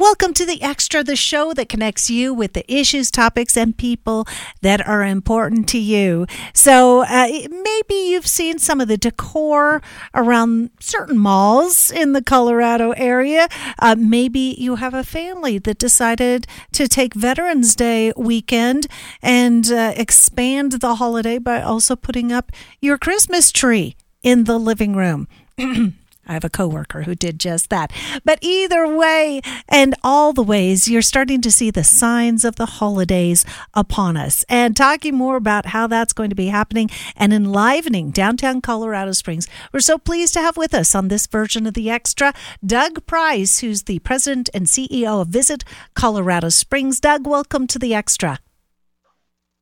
Welcome 0.00 0.32
to 0.32 0.46
the 0.46 0.62
Extra, 0.62 1.04
the 1.04 1.14
show 1.14 1.52
that 1.52 1.68
connects 1.68 2.08
you 2.08 2.32
with 2.32 2.54
the 2.54 2.64
issues, 2.72 3.10
topics, 3.10 3.54
and 3.54 3.76
people 3.76 4.26
that 4.62 4.80
are 4.88 5.04
important 5.04 5.68
to 5.68 5.78
you. 5.78 6.26
So 6.54 7.02
uh, 7.02 7.28
maybe 7.50 7.94
you've 7.94 8.26
seen 8.26 8.58
some 8.58 8.80
of 8.80 8.88
the 8.88 8.96
decor 8.96 9.82
around 10.14 10.70
certain 10.80 11.18
malls 11.18 11.90
in 11.90 12.14
the 12.14 12.22
Colorado 12.22 12.92
area. 12.92 13.46
Uh, 13.78 13.94
maybe 13.98 14.56
you 14.56 14.76
have 14.76 14.94
a 14.94 15.04
family 15.04 15.58
that 15.58 15.76
decided 15.76 16.46
to 16.72 16.88
take 16.88 17.12
Veterans 17.12 17.76
Day 17.76 18.14
weekend 18.16 18.86
and 19.20 19.70
uh, 19.70 19.92
expand 19.94 20.80
the 20.80 20.94
holiday 20.94 21.36
by 21.36 21.60
also 21.60 21.94
putting 21.94 22.32
up 22.32 22.50
your 22.80 22.96
Christmas 22.96 23.52
tree 23.52 23.96
in 24.22 24.44
the 24.44 24.58
living 24.58 24.96
room. 24.96 25.28
I 26.30 26.34
have 26.34 26.44
a 26.44 26.48
coworker 26.48 27.02
who 27.02 27.16
did 27.16 27.40
just 27.40 27.70
that. 27.70 27.92
But 28.24 28.38
either 28.40 28.86
way, 28.86 29.40
and 29.68 29.96
all 30.04 30.32
the 30.32 30.44
ways, 30.44 30.86
you're 30.86 31.02
starting 31.02 31.40
to 31.40 31.50
see 31.50 31.72
the 31.72 31.82
signs 31.82 32.44
of 32.44 32.54
the 32.54 32.66
holidays 32.66 33.44
upon 33.74 34.16
us. 34.16 34.44
And 34.48 34.76
talking 34.76 35.16
more 35.16 35.34
about 35.34 35.66
how 35.66 35.88
that's 35.88 36.12
going 36.12 36.30
to 36.30 36.36
be 36.36 36.46
happening 36.46 36.88
and 37.16 37.32
enlivening 37.32 38.12
downtown 38.12 38.60
Colorado 38.60 39.10
Springs, 39.10 39.48
we're 39.72 39.80
so 39.80 39.98
pleased 39.98 40.32
to 40.34 40.40
have 40.40 40.56
with 40.56 40.72
us 40.72 40.94
on 40.94 41.08
this 41.08 41.26
version 41.26 41.66
of 41.66 41.74
the 41.74 41.90
Extra 41.90 42.32
Doug 42.64 43.04
Price, 43.06 43.58
who's 43.58 43.82
the 43.82 43.98
president 43.98 44.48
and 44.54 44.66
CEO 44.66 45.22
of 45.22 45.28
Visit 45.28 45.64
Colorado 45.94 46.48
Springs. 46.48 47.00
Doug, 47.00 47.26
welcome 47.26 47.66
to 47.66 47.78
the 47.80 47.92
Extra. 47.92 48.38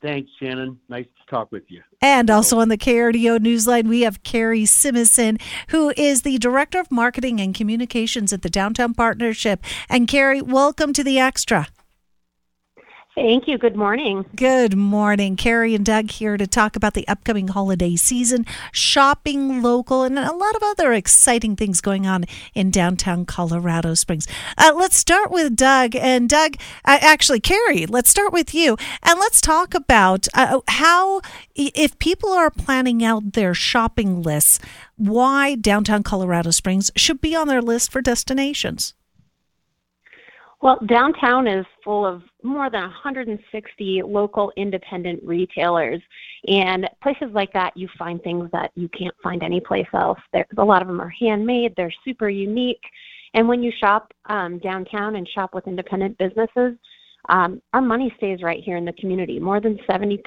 Thanks, 0.03 0.31
Shannon. 0.39 0.79
Nice 0.91 1.07
to 1.07 1.31
talk 1.31 1.51
with 1.51 1.65
you. 1.69 1.81
And 2.01 2.31
oh. 2.31 2.37
also 2.37 2.59
on 2.61 2.69
the 2.69 2.79
KRDO 2.79 3.39
Newsline, 3.39 3.89
we 3.89 4.03
have 4.03 4.23
Carrie 4.23 4.65
Simison, 4.65 5.41
who 5.69 5.93
is 5.97 6.23
the 6.23 6.39
Director 6.39 6.79
of 6.79 6.91
Marketing 6.91 7.41
and 7.41 7.55
Communications 7.55 8.33
at 8.33 8.43
the 8.43 8.51
Downtown 8.51 8.95
Partnership. 8.95 9.65
And 9.89 10.07
Carrie, 10.07 10.43
welcome 10.43 10.93
to 10.93 11.03
the 11.03 11.19
Extra. 11.19 11.67
Thank 13.19 13.49
you. 13.49 13.59
Good 13.59 13.75
morning. 13.75 14.25
Good 14.37 14.77
morning. 14.77 15.35
Carrie 15.35 15.75
and 15.75 15.85
Doug 15.85 16.13
here 16.13 16.37
to 16.37 16.47
talk 16.47 16.77
about 16.77 16.95
the 16.95 17.07
upcoming 17.09 17.49
holiday 17.49 17.97
season, 17.97 18.47
shopping 18.71 19.61
local, 19.61 20.05
and 20.05 20.17
a 20.17 20.33
lot 20.33 20.55
of 20.55 20.63
other 20.63 20.93
exciting 20.93 21.57
things 21.57 21.81
going 21.81 22.07
on 22.07 22.27
in 22.55 22.71
downtown 22.71 23.25
Colorado 23.25 23.95
Springs. 23.95 24.29
Uh, 24.57 24.73
let's 24.77 24.97
start 24.97 25.33
with 25.33 25.57
Doug. 25.57 25.97
And 25.97 26.29
Doug, 26.29 26.59
uh, 26.85 26.99
actually, 27.01 27.41
Carrie, 27.41 27.87
let's 27.87 28.09
start 28.09 28.33
with 28.33 28.55
you. 28.55 28.77
And 29.03 29.19
let's 29.19 29.41
talk 29.41 29.75
about 29.75 30.29
uh, 30.33 30.61
how, 30.69 31.21
if 31.57 31.99
people 31.99 32.31
are 32.31 32.51
planning 32.51 33.03
out 33.03 33.33
their 33.33 33.53
shopping 33.53 34.23
lists, 34.23 34.61
why 34.95 35.57
downtown 35.57 36.05
Colorado 36.05 36.53
Springs 36.53 36.93
should 36.95 37.21
be 37.21 37.35
on 37.35 37.49
their 37.49 37.63
list 37.63 37.91
for 37.91 38.01
destinations. 38.01 38.95
Well, 40.61 40.79
downtown 40.87 41.47
is 41.47 41.67
full 41.85 42.05
of 42.05 42.23
more 42.43 42.71
than 42.71 42.83
160 42.83 44.03
local 44.03 44.53
independent 44.57 45.23
retailers. 45.25 46.01
And 46.47 46.89
places 47.03 47.29
like 47.33 47.53
that, 47.53 47.77
you 47.77 47.89
find 47.99 48.23
things 48.23 48.49
that 48.53 48.71
you 48.75 48.89
can't 48.89 49.15
find 49.23 49.43
anyplace 49.43 49.89
else. 49.93 50.21
There, 50.33 50.47
a 50.57 50.65
lot 50.65 50.83
of 50.83 50.89
them 50.89 51.01
are 51.01 51.13
handmade, 51.21 51.75
they're 51.77 51.93
super 52.05 52.29
unique. 52.29 52.83
And 53.35 53.49
when 53.49 53.63
you 53.63 53.73
shop 53.79 54.13
um, 54.27 54.59
downtown 54.59 55.17
and 55.17 55.29
shop 55.29 55.55
with 55.55 55.67
independent 55.67 56.17
businesses, 56.19 56.77
um, 57.29 57.61
our 57.75 57.83
money 57.83 58.13
stays 58.17 58.43
right 58.43 58.63
here 58.63 58.77
in 58.77 58.85
the 58.85 58.93
community. 58.95 59.39
More 59.39 59.61
than 59.61 59.79
70% 59.89 60.21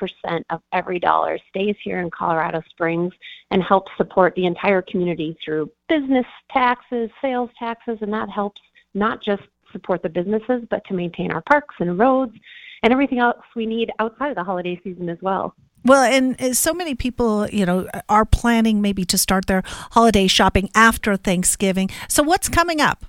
of 0.50 0.62
every 0.72 1.00
dollar 1.00 1.40
stays 1.50 1.76
here 1.84 2.00
in 2.00 2.12
Colorado 2.12 2.62
Springs 2.70 3.14
and 3.50 3.64
helps 3.64 3.92
support 3.98 4.36
the 4.36 4.46
entire 4.46 4.82
community 4.84 5.36
through 5.44 5.72
business 5.90 6.26
taxes, 6.52 7.10
sales 7.22 7.50
taxes, 7.58 7.98
and 8.02 8.14
that 8.14 8.30
helps 8.30 8.62
not 8.94 9.24
just 9.24 9.44
support 9.72 10.04
the 10.04 10.10
businesses, 10.10 10.64
but 10.70 10.84
to 10.86 10.94
maintain 10.94 11.32
our 11.32 11.42
parks 11.42 11.76
and 11.80 11.98
roads 11.98 12.34
and 12.84 12.92
everything 12.92 13.20
else 13.20 13.38
we 13.56 13.66
need 13.66 13.92
outside 14.00 14.30
of 14.30 14.36
the 14.36 14.44
holiday 14.44 14.80
season 14.84 15.10
as 15.10 15.18
well. 15.22 15.56
Well, 15.84 16.04
and 16.04 16.56
so 16.56 16.74
many 16.74 16.94
people, 16.94 17.48
you 17.50 17.66
know, 17.66 17.88
are 18.08 18.26
planning 18.26 18.82
maybe 18.82 19.04
to 19.06 19.18
start 19.18 19.48
their 19.48 19.64
holiday 19.66 20.28
shopping 20.28 20.70
after 20.76 21.18
Thanksgiving. 21.18 21.90
So, 22.08 22.22
what's 22.22 22.50
coming 22.50 22.80
up? 22.80 23.06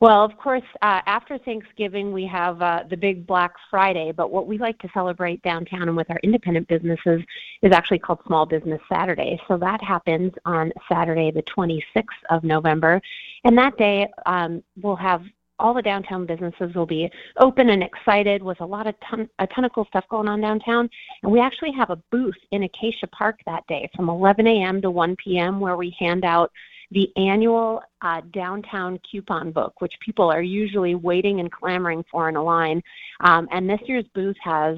Well, 0.00 0.22
of 0.22 0.36
course, 0.36 0.64
uh, 0.82 1.00
after 1.06 1.38
Thanksgiving, 1.38 2.12
we 2.12 2.26
have 2.26 2.60
uh, 2.60 2.84
the 2.88 2.98
big 2.98 3.26
Black 3.26 3.54
Friday, 3.70 4.12
but 4.12 4.30
what 4.30 4.46
we 4.46 4.58
like 4.58 4.78
to 4.80 4.90
celebrate 4.92 5.42
downtown 5.42 5.82
and 5.82 5.96
with 5.96 6.10
our 6.10 6.20
independent 6.22 6.68
businesses 6.68 7.22
is 7.62 7.72
actually 7.72 8.00
called 8.00 8.18
Small 8.26 8.44
Business 8.44 8.80
Saturday. 8.90 9.40
So 9.48 9.56
that 9.56 9.82
happens 9.82 10.34
on 10.44 10.70
Saturday, 10.86 11.30
the 11.30 11.42
26th 11.44 12.04
of 12.28 12.44
November. 12.44 13.00
And 13.44 13.56
that 13.56 13.78
day, 13.78 14.08
um, 14.26 14.62
we'll 14.82 14.96
have 14.96 15.24
all 15.58 15.72
the 15.72 15.80
downtown 15.80 16.26
businesses 16.26 16.74
will 16.74 16.84
be 16.84 17.10
open 17.38 17.70
and 17.70 17.82
excited 17.82 18.42
with 18.42 18.60
a 18.60 18.66
lot 18.66 18.86
of 18.86 18.94
ton, 19.00 19.30
a 19.38 19.46
ton 19.46 19.64
of 19.64 19.72
cool 19.72 19.86
stuff 19.86 20.04
going 20.10 20.28
on 20.28 20.42
downtown. 20.42 20.90
And 21.22 21.32
we 21.32 21.40
actually 21.40 21.72
have 21.72 21.88
a 21.88 21.96
booth 22.10 22.36
in 22.50 22.64
Acacia 22.64 23.06
Park 23.06 23.40
that 23.46 23.66
day 23.66 23.88
from 23.96 24.10
11 24.10 24.46
a.m. 24.46 24.82
to 24.82 24.90
1 24.90 25.16
p.m. 25.16 25.58
where 25.58 25.78
we 25.78 25.96
hand 25.98 26.26
out 26.26 26.52
the 26.90 27.08
annual 27.16 27.82
uh, 28.02 28.20
downtown 28.32 28.98
coupon 29.10 29.52
book, 29.52 29.80
which 29.80 29.94
people 30.04 30.30
are 30.30 30.42
usually 30.42 30.94
waiting 30.94 31.40
and 31.40 31.50
clamoring 31.50 32.04
for 32.10 32.28
in 32.28 32.36
a 32.36 32.42
line. 32.42 32.82
Um, 33.20 33.48
and 33.50 33.68
this 33.68 33.80
year's 33.86 34.04
booth 34.14 34.36
has, 34.42 34.76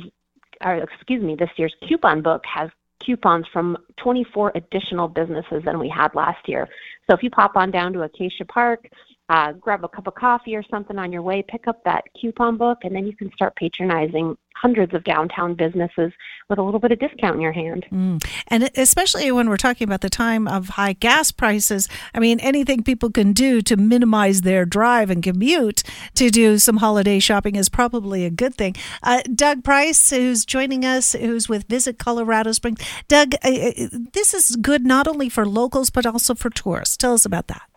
or 0.64 0.76
excuse 0.76 1.22
me, 1.22 1.36
this 1.36 1.50
year's 1.56 1.74
coupon 1.88 2.22
book 2.22 2.42
has 2.52 2.70
coupons 3.04 3.46
from 3.52 3.76
24 4.02 4.52
additional 4.54 5.08
businesses 5.08 5.62
than 5.64 5.78
we 5.78 5.88
had 5.88 6.14
last 6.14 6.48
year. 6.48 6.68
So 7.08 7.16
if 7.16 7.22
you 7.22 7.30
pop 7.30 7.56
on 7.56 7.70
down 7.70 7.92
to 7.94 8.02
Acacia 8.02 8.44
Park, 8.44 8.88
uh, 9.28 9.52
grab 9.52 9.84
a 9.84 9.88
cup 9.88 10.06
of 10.06 10.14
coffee 10.14 10.56
or 10.56 10.62
something 10.70 10.98
on 10.98 11.12
your 11.12 11.22
way, 11.22 11.44
pick 11.46 11.68
up 11.68 11.84
that 11.84 12.04
coupon 12.20 12.56
book, 12.56 12.78
and 12.82 12.94
then 12.94 13.06
you 13.06 13.14
can 13.14 13.30
start 13.32 13.54
patronizing 13.56 14.36
hundreds 14.60 14.92
of 14.92 15.04
downtown 15.04 15.54
businesses 15.54 16.12
with 16.48 16.58
a 16.58 16.62
little 16.62 16.80
bit 16.80 16.90
of 16.90 16.98
discount 16.98 17.36
in 17.36 17.40
your 17.40 17.52
hand. 17.52 17.86
Mm. 17.92 18.24
And 18.48 18.70
especially 18.76 19.30
when 19.30 19.48
we're 19.48 19.56
talking 19.56 19.86
about 19.86 20.00
the 20.00 20.10
time 20.10 20.48
of 20.48 20.70
high 20.70 20.94
gas 20.94 21.30
prices, 21.30 21.88
I 22.14 22.18
mean, 22.18 22.40
anything 22.40 22.82
people 22.82 23.10
can 23.10 23.32
do 23.32 23.60
to 23.62 23.76
minimize 23.76 24.42
their 24.42 24.64
drive 24.64 25.10
and 25.10 25.22
commute 25.22 25.82
to 26.14 26.30
do 26.30 26.58
some 26.58 26.78
holiday 26.78 27.18
shopping 27.18 27.54
is 27.54 27.68
probably 27.68 28.24
a 28.24 28.30
good 28.30 28.54
thing. 28.54 28.74
Uh, 29.02 29.22
Doug 29.32 29.62
Price, 29.62 30.10
who's 30.10 30.44
joining 30.44 30.84
us, 30.84 31.12
who's 31.12 31.48
with 31.48 31.68
Visit 31.68 31.98
Colorado 31.98 32.52
Springs. 32.52 32.80
Doug, 33.06 33.34
uh, 33.42 33.70
this 34.12 34.34
is 34.34 34.56
good 34.56 34.84
not 34.84 35.06
only 35.06 35.28
for 35.28 35.46
locals, 35.46 35.90
but 35.90 36.06
also 36.06 36.34
for 36.34 36.50
tourists. 36.50 36.96
Tell 36.96 37.14
us 37.14 37.24
about 37.24 37.46
that. 37.48 37.67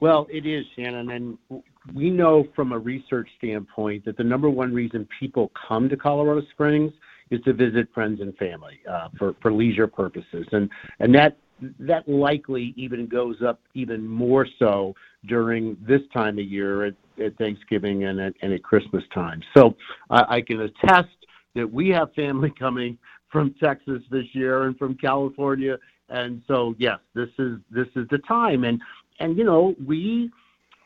Well, 0.00 0.26
it 0.30 0.46
is, 0.46 0.64
Shannon, 0.76 1.10
and 1.10 1.62
we 1.94 2.10
know 2.10 2.46
from 2.54 2.72
a 2.72 2.78
research 2.78 3.28
standpoint 3.38 4.04
that 4.04 4.16
the 4.16 4.24
number 4.24 4.50
one 4.50 4.72
reason 4.72 5.06
people 5.20 5.50
come 5.68 5.88
to 5.88 5.96
Colorado 5.96 6.42
Springs 6.52 6.92
is 7.30 7.40
to 7.42 7.52
visit 7.52 7.88
friends 7.94 8.20
and 8.20 8.36
family 8.36 8.80
uh, 8.90 9.08
for 9.18 9.34
for 9.40 9.52
leisure 9.52 9.86
purposes, 9.86 10.46
and 10.52 10.68
and 11.00 11.14
that 11.14 11.36
that 11.78 12.08
likely 12.08 12.74
even 12.76 13.06
goes 13.06 13.36
up 13.46 13.60
even 13.74 14.06
more 14.06 14.46
so 14.58 14.94
during 15.26 15.76
this 15.86 16.00
time 16.12 16.38
of 16.38 16.44
year 16.44 16.86
at, 16.86 16.94
at 17.22 17.36
Thanksgiving 17.38 18.04
and 18.04 18.20
at, 18.20 18.34
and 18.42 18.52
at 18.52 18.62
Christmas 18.62 19.04
time. 19.14 19.40
So 19.56 19.74
I, 20.10 20.36
I 20.36 20.40
can 20.40 20.60
attest 20.62 21.14
that 21.54 21.70
we 21.70 21.88
have 21.90 22.12
family 22.14 22.52
coming 22.58 22.98
from 23.30 23.54
Texas 23.62 24.02
this 24.10 24.26
year 24.32 24.64
and 24.64 24.76
from 24.78 24.96
California, 24.96 25.78
and 26.08 26.42
so 26.46 26.74
yes, 26.78 26.98
this 27.14 27.30
is 27.38 27.58
this 27.70 27.88
is 27.96 28.06
the 28.10 28.18
time. 28.18 28.64
And 28.64 28.80
and 29.20 29.36
you 29.36 29.44
know 29.44 29.74
we 29.84 30.30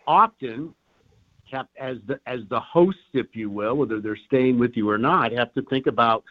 often 0.06 0.74
have 1.50 1.66
as 1.78 1.96
the 2.06 2.20
as 2.26 2.40
the 2.50 2.60
hosts, 2.60 3.00
if 3.12 3.34
you 3.34 3.50
will, 3.50 3.76
whether 3.76 4.00
they're 4.00 4.18
staying 4.26 4.58
with 4.58 4.76
you 4.76 4.88
or 4.88 4.98
not, 4.98 5.32
have 5.32 5.52
to 5.54 5.62
think 5.62 5.86
about 5.86 6.24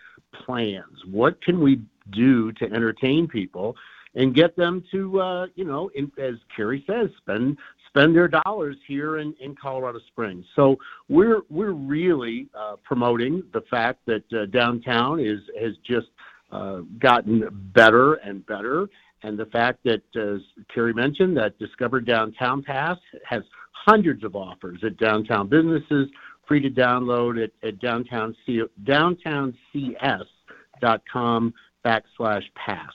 plans. 0.46 1.04
What 1.10 1.42
can 1.42 1.60
we 1.60 1.82
do 2.12 2.52
to 2.54 2.66
entertain 2.66 3.28
people 3.28 3.76
and 4.16 4.34
get 4.34 4.56
them 4.56 4.84
to, 4.92 5.22
uh, 5.22 5.48
you 5.56 5.66
know, 5.66 5.90
in, 5.96 6.12
as 6.18 6.36
Carrie 6.56 6.84
says, 6.88 7.10
spend 7.18 7.58
spend 7.88 8.16
their 8.16 8.28
dollars 8.28 8.76
here 8.88 9.18
in, 9.18 9.34
in 9.40 9.56
Colorado 9.56 10.00
Springs. 10.08 10.46
So 10.56 10.78
we're 11.10 11.42
we're 11.50 11.72
really 11.72 12.48
uh, 12.58 12.76
promoting 12.84 13.44
the 13.54 13.62
fact 13.70 14.00
that 14.06 14.24
uh, 14.34 14.46
downtown 14.48 15.20
is 15.20 15.40
has 15.60 15.74
just 15.86 16.08
uh, 16.52 16.82
gotten 17.00 17.48
better 17.74 18.16
and 18.16 18.46
better 18.46 18.88
and 19.24 19.38
the 19.38 19.48
fact 19.48 19.80
that, 19.84 20.04
as 20.16 20.40
Carrie 20.74 20.94
mentioned, 20.94 21.36
that 21.38 21.60
Discover 21.60 22.02
Downtown 22.02 22.64
Pass 22.64 22.98
has 23.26 23.44
hundreds 23.72 24.24
of 24.24 24.36
offers 24.36 24.84
at 24.84 24.98
downtown 24.98 25.48
businesses, 25.48 26.10
free 26.48 26.62
to 26.62 26.70
download 26.70 27.44
at, 27.44 27.50
at 27.68 27.80
downtown 27.80 28.36
C, 28.46 28.62
downtowncs.com 28.84 31.54
backslash 31.86 32.44
pass. 32.56 32.92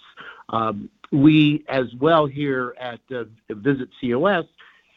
Um, 0.51 0.89
we, 1.11 1.65
as 1.69 1.87
well 2.01 2.27
here 2.27 2.75
at 2.79 3.01
uh, 3.15 3.25
Visit 3.51 3.89
COS, 4.01 4.45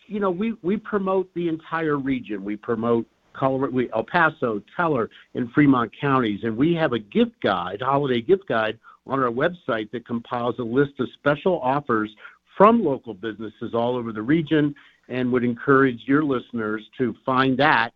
you 0.08 0.20
know, 0.20 0.32
we, 0.32 0.54
we 0.62 0.78
promote 0.78 1.34
the 1.34 1.48
entire 1.48 1.98
region. 1.98 2.44
We 2.44 2.56
promote 2.56 3.08
Colorado, 3.34 3.74
we, 3.74 3.92
El 3.92 4.04
Paso, 4.04 4.62
Teller, 4.76 5.10
and 5.34 5.52
Fremont 5.52 5.92
counties, 6.00 6.42
and 6.44 6.56
we 6.56 6.76
have 6.76 6.94
a 6.94 7.00
gift 7.00 7.42
guide, 7.42 7.82
holiday 7.82 8.22
gift 8.22 8.48
guide 8.48 8.78
on 9.08 9.20
our 9.22 9.32
website 9.32 9.92
that 9.92 10.06
compiles 10.08 10.56
a 10.60 10.64
list 10.64 10.94
of 11.00 11.08
special 11.18 11.60
offers 11.62 12.10
from 12.58 12.84
local 12.84 13.14
businesses 13.14 13.74
all 13.74 13.96
over 13.96 14.12
the 14.12 14.22
region. 14.22 14.74
and 15.08 15.32
would 15.32 15.44
encourage 15.44 16.02
your 16.08 16.24
listeners 16.24 16.84
to 16.98 17.14
find 17.24 17.60
that 17.60 17.92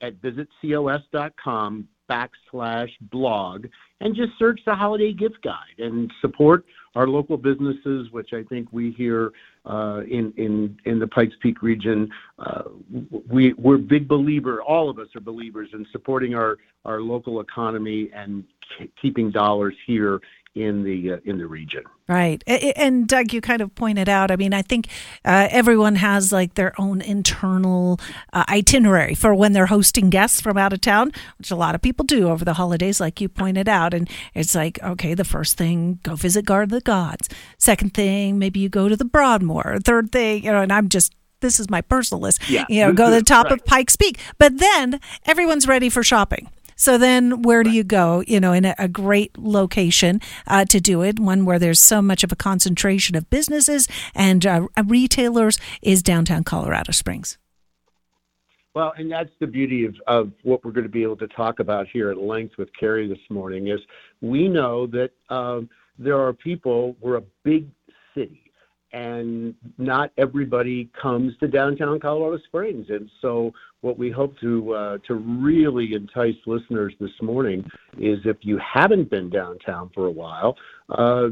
at 0.00 0.14
visitcos.com 0.22 1.88
backslash 2.10 2.90
blog 3.10 3.66
and 4.00 4.14
just 4.14 4.32
search 4.38 4.60
the 4.66 4.74
holiday 4.74 5.12
gift 5.12 5.42
guide 5.42 5.78
and 5.78 6.12
support 6.20 6.64
our 6.94 7.06
local 7.06 7.36
businesses, 7.36 8.10
which 8.10 8.32
I 8.32 8.42
think 8.44 8.68
we 8.72 8.92
here 8.92 9.32
uh, 9.64 10.00
in 10.08 10.32
in 10.36 10.78
in 10.84 10.98
the 10.98 11.06
Pikes 11.06 11.34
Peak 11.42 11.62
region, 11.62 12.10
uh, 12.38 12.62
we 13.28 13.52
we're 13.54 13.78
big 13.78 14.08
believer. 14.08 14.62
All 14.62 14.88
of 14.88 14.98
us 14.98 15.08
are 15.14 15.20
believers 15.20 15.68
in 15.72 15.86
supporting 15.92 16.34
our 16.34 16.58
our 16.84 17.00
local 17.00 17.40
economy 17.40 18.10
and 18.14 18.44
keeping 19.00 19.30
dollars 19.30 19.74
here 19.86 20.20
in 20.56 20.82
the 20.82 21.12
uh, 21.12 21.16
in 21.24 21.38
the 21.38 21.46
region. 21.46 21.84
Right, 22.08 22.42
and 22.46 23.06
Doug, 23.06 23.32
you 23.32 23.40
kind 23.40 23.60
of 23.60 23.74
pointed 23.74 24.08
out. 24.08 24.30
I 24.30 24.36
mean, 24.36 24.54
I 24.54 24.62
think 24.62 24.86
uh, 25.24 25.48
everyone 25.50 25.96
has 25.96 26.32
like 26.32 26.54
their 26.54 26.72
own 26.80 27.00
internal 27.00 28.00
uh, 28.32 28.44
itinerary 28.48 29.14
for 29.14 29.34
when 29.34 29.52
they're 29.52 29.66
hosting 29.66 30.08
guests 30.08 30.40
from 30.40 30.56
out 30.56 30.72
of 30.72 30.80
town, 30.80 31.12
which 31.38 31.50
a 31.50 31.56
lot 31.56 31.74
of 31.74 31.82
people 31.82 32.04
do 32.04 32.28
over 32.28 32.44
the 32.44 32.54
holidays, 32.54 33.00
like 33.00 33.20
you 33.20 33.28
pointed 33.28 33.68
out. 33.68 33.92
And 33.92 34.08
it's 34.34 34.54
like, 34.54 34.82
okay, 34.82 35.14
the 35.14 35.24
first 35.24 35.56
thing, 35.56 35.98
go 36.04 36.14
visit 36.14 36.44
Garden 36.44 36.72
of 36.72 36.80
the 36.80 36.84
Gods. 36.84 37.28
Second 37.58 37.92
thing, 37.92 38.38
maybe 38.38 38.60
you 38.60 38.68
go 38.68 38.88
to 38.88 38.96
the 38.96 39.04
Broadmoor. 39.04 39.78
Third 39.84 40.12
thing, 40.12 40.44
you 40.44 40.52
know, 40.52 40.62
and 40.62 40.72
I'm 40.72 40.88
just 40.88 41.12
this 41.40 41.60
is 41.60 41.68
my 41.68 41.82
personal 41.82 42.20
list. 42.20 42.48
Yeah. 42.48 42.64
You 42.68 42.82
know, 42.82 42.92
go 42.92 43.10
to 43.10 43.16
the 43.16 43.22
top 43.22 43.44
right. 43.44 43.52
of 43.54 43.64
Pikes 43.64 43.94
Peak. 43.96 44.18
But 44.38 44.58
then 44.58 45.00
everyone's 45.26 45.68
ready 45.68 45.90
for 45.90 46.02
shopping. 46.02 46.48
So 46.76 46.98
then, 46.98 47.42
where 47.42 47.62
do 47.62 47.70
you 47.70 47.82
go? 47.82 48.22
You 48.26 48.38
know, 48.38 48.52
in 48.52 48.66
a, 48.66 48.74
a 48.78 48.86
great 48.86 49.36
location 49.38 50.20
uh, 50.46 50.66
to 50.66 50.80
do 50.80 51.02
it, 51.02 51.18
one 51.18 51.46
where 51.46 51.58
there's 51.58 51.80
so 51.80 52.02
much 52.02 52.22
of 52.22 52.30
a 52.30 52.36
concentration 52.36 53.16
of 53.16 53.28
businesses 53.30 53.88
and 54.14 54.46
uh, 54.46 54.68
retailers, 54.84 55.58
is 55.80 56.02
downtown 56.02 56.44
Colorado 56.44 56.92
Springs. 56.92 57.38
Well, 58.74 58.92
and 58.98 59.10
that's 59.10 59.30
the 59.40 59.46
beauty 59.46 59.86
of, 59.86 59.94
of 60.06 60.32
what 60.42 60.62
we're 60.62 60.70
going 60.70 60.84
to 60.84 60.90
be 60.90 61.02
able 61.02 61.16
to 61.16 61.28
talk 61.28 61.60
about 61.60 61.86
here 61.90 62.10
at 62.10 62.18
length 62.18 62.58
with 62.58 62.68
Carrie 62.78 63.08
this 63.08 63.30
morning 63.30 63.68
is 63.68 63.80
we 64.20 64.48
know 64.48 64.86
that 64.88 65.12
um, 65.30 65.70
there 65.98 66.20
are 66.20 66.34
people, 66.34 66.94
we're 67.00 67.16
a 67.16 67.24
big 67.42 67.70
and 68.96 69.54
not 69.76 70.10
everybody 70.16 70.88
comes 71.00 71.36
to 71.38 71.46
downtown 71.46 72.00
Colorado 72.00 72.42
Springs. 72.46 72.86
And 72.88 73.10
so, 73.20 73.52
what 73.82 73.98
we 73.98 74.10
hope 74.10 74.38
to 74.40 74.72
uh, 74.72 74.98
to 75.06 75.14
really 75.14 75.92
entice 75.92 76.34
listeners 76.46 76.94
this 76.98 77.10
morning 77.20 77.62
is 77.98 78.18
if 78.24 78.38
you 78.40 78.58
haven't 78.58 79.10
been 79.10 79.28
downtown 79.28 79.90
for 79.94 80.06
a 80.06 80.10
while. 80.10 80.56
Uh, 80.88 81.28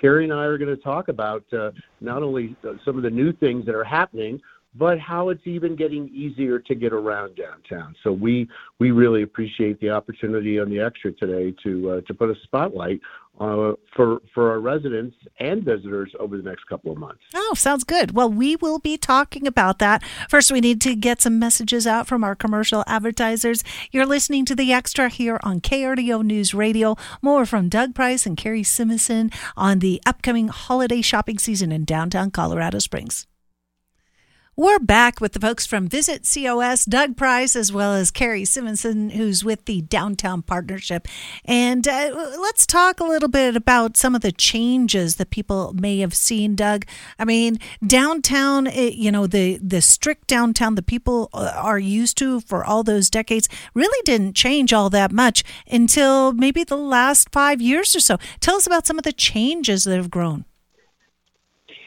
Carrie 0.00 0.24
and 0.24 0.32
I 0.32 0.44
are 0.44 0.58
going 0.58 0.74
to 0.74 0.82
talk 0.82 1.08
about 1.08 1.42
uh, 1.52 1.70
not 2.00 2.22
only 2.22 2.54
some 2.84 2.96
of 2.98 3.02
the 3.02 3.10
new 3.10 3.32
things 3.32 3.64
that 3.64 3.74
are 3.74 3.82
happening, 3.82 4.40
but 4.78 4.98
how 4.98 5.30
it's 5.30 5.46
even 5.46 5.74
getting 5.74 6.08
easier 6.10 6.58
to 6.58 6.74
get 6.74 6.92
around 6.92 7.36
downtown. 7.36 7.94
So 8.04 8.12
we 8.12 8.48
we 8.78 8.90
really 8.90 9.22
appreciate 9.22 9.80
the 9.80 9.90
opportunity 9.90 10.60
on 10.60 10.68
the 10.70 10.80
extra 10.80 11.12
today 11.12 11.54
to 11.64 11.90
uh, 11.90 12.00
to 12.02 12.14
put 12.14 12.30
a 12.30 12.34
spotlight 12.44 13.00
uh, 13.40 13.72
for 13.94 14.20
for 14.34 14.50
our 14.50 14.60
residents 14.60 15.16
and 15.40 15.64
visitors 15.64 16.12
over 16.18 16.36
the 16.36 16.42
next 16.42 16.64
couple 16.68 16.92
of 16.92 16.98
months. 16.98 17.20
Oh, 17.34 17.54
sounds 17.56 17.84
good. 17.84 18.12
Well, 18.12 18.30
we 18.30 18.56
will 18.56 18.78
be 18.78 18.96
talking 18.96 19.46
about 19.46 19.78
that. 19.78 20.02
First, 20.28 20.50
we 20.50 20.60
need 20.60 20.80
to 20.82 20.94
get 20.94 21.20
some 21.20 21.38
messages 21.38 21.86
out 21.86 22.06
from 22.06 22.24
our 22.24 22.34
commercial 22.34 22.84
advertisers. 22.86 23.62
You're 23.90 24.06
listening 24.06 24.44
to 24.46 24.54
the 24.54 24.72
Extra 24.72 25.08
here 25.08 25.38
on 25.42 25.60
KRDO 25.60 26.24
News 26.24 26.54
Radio. 26.54 26.96
More 27.20 27.44
from 27.44 27.68
Doug 27.68 27.94
Price 27.94 28.26
and 28.26 28.36
Carrie 28.36 28.62
Simonson 28.62 29.30
on 29.56 29.80
the 29.80 30.00
upcoming 30.06 30.48
holiday 30.48 31.02
shopping 31.02 31.38
season 31.38 31.72
in 31.72 31.84
downtown 31.84 32.30
Colorado 32.30 32.78
Springs. 32.78 33.26
We're 34.58 34.78
back 34.78 35.20
with 35.20 35.34
the 35.34 35.38
folks 35.38 35.66
from 35.66 35.86
Visit 35.86 36.26
COS, 36.26 36.86
Doug 36.86 37.14
Price, 37.14 37.54
as 37.54 37.74
well 37.74 37.92
as 37.92 38.10
Carrie 38.10 38.46
Simonson, 38.46 39.10
who's 39.10 39.44
with 39.44 39.66
the 39.66 39.82
Downtown 39.82 40.40
Partnership. 40.40 41.06
And 41.44 41.86
uh, 41.86 42.10
let's 42.40 42.64
talk 42.64 42.98
a 42.98 43.04
little 43.04 43.28
bit 43.28 43.54
about 43.54 43.98
some 43.98 44.14
of 44.14 44.22
the 44.22 44.32
changes 44.32 45.16
that 45.16 45.28
people 45.28 45.74
may 45.74 45.98
have 45.98 46.14
seen, 46.14 46.56
Doug. 46.56 46.86
I 47.18 47.26
mean, 47.26 47.58
downtown, 47.86 48.66
it, 48.66 48.94
you 48.94 49.12
know, 49.12 49.26
the, 49.26 49.58
the 49.58 49.82
strict 49.82 50.26
downtown 50.26 50.74
that 50.76 50.86
people 50.86 51.28
uh, 51.34 51.52
are 51.54 51.78
used 51.78 52.16
to 52.16 52.40
for 52.40 52.64
all 52.64 52.82
those 52.82 53.10
decades 53.10 53.50
really 53.74 54.00
didn't 54.06 54.36
change 54.36 54.72
all 54.72 54.88
that 54.88 55.12
much 55.12 55.44
until 55.70 56.32
maybe 56.32 56.64
the 56.64 56.78
last 56.78 57.28
five 57.30 57.60
years 57.60 57.94
or 57.94 58.00
so. 58.00 58.16
Tell 58.40 58.56
us 58.56 58.66
about 58.66 58.86
some 58.86 58.96
of 58.96 59.04
the 59.04 59.12
changes 59.12 59.84
that 59.84 59.98
have 59.98 60.10
grown. 60.10 60.46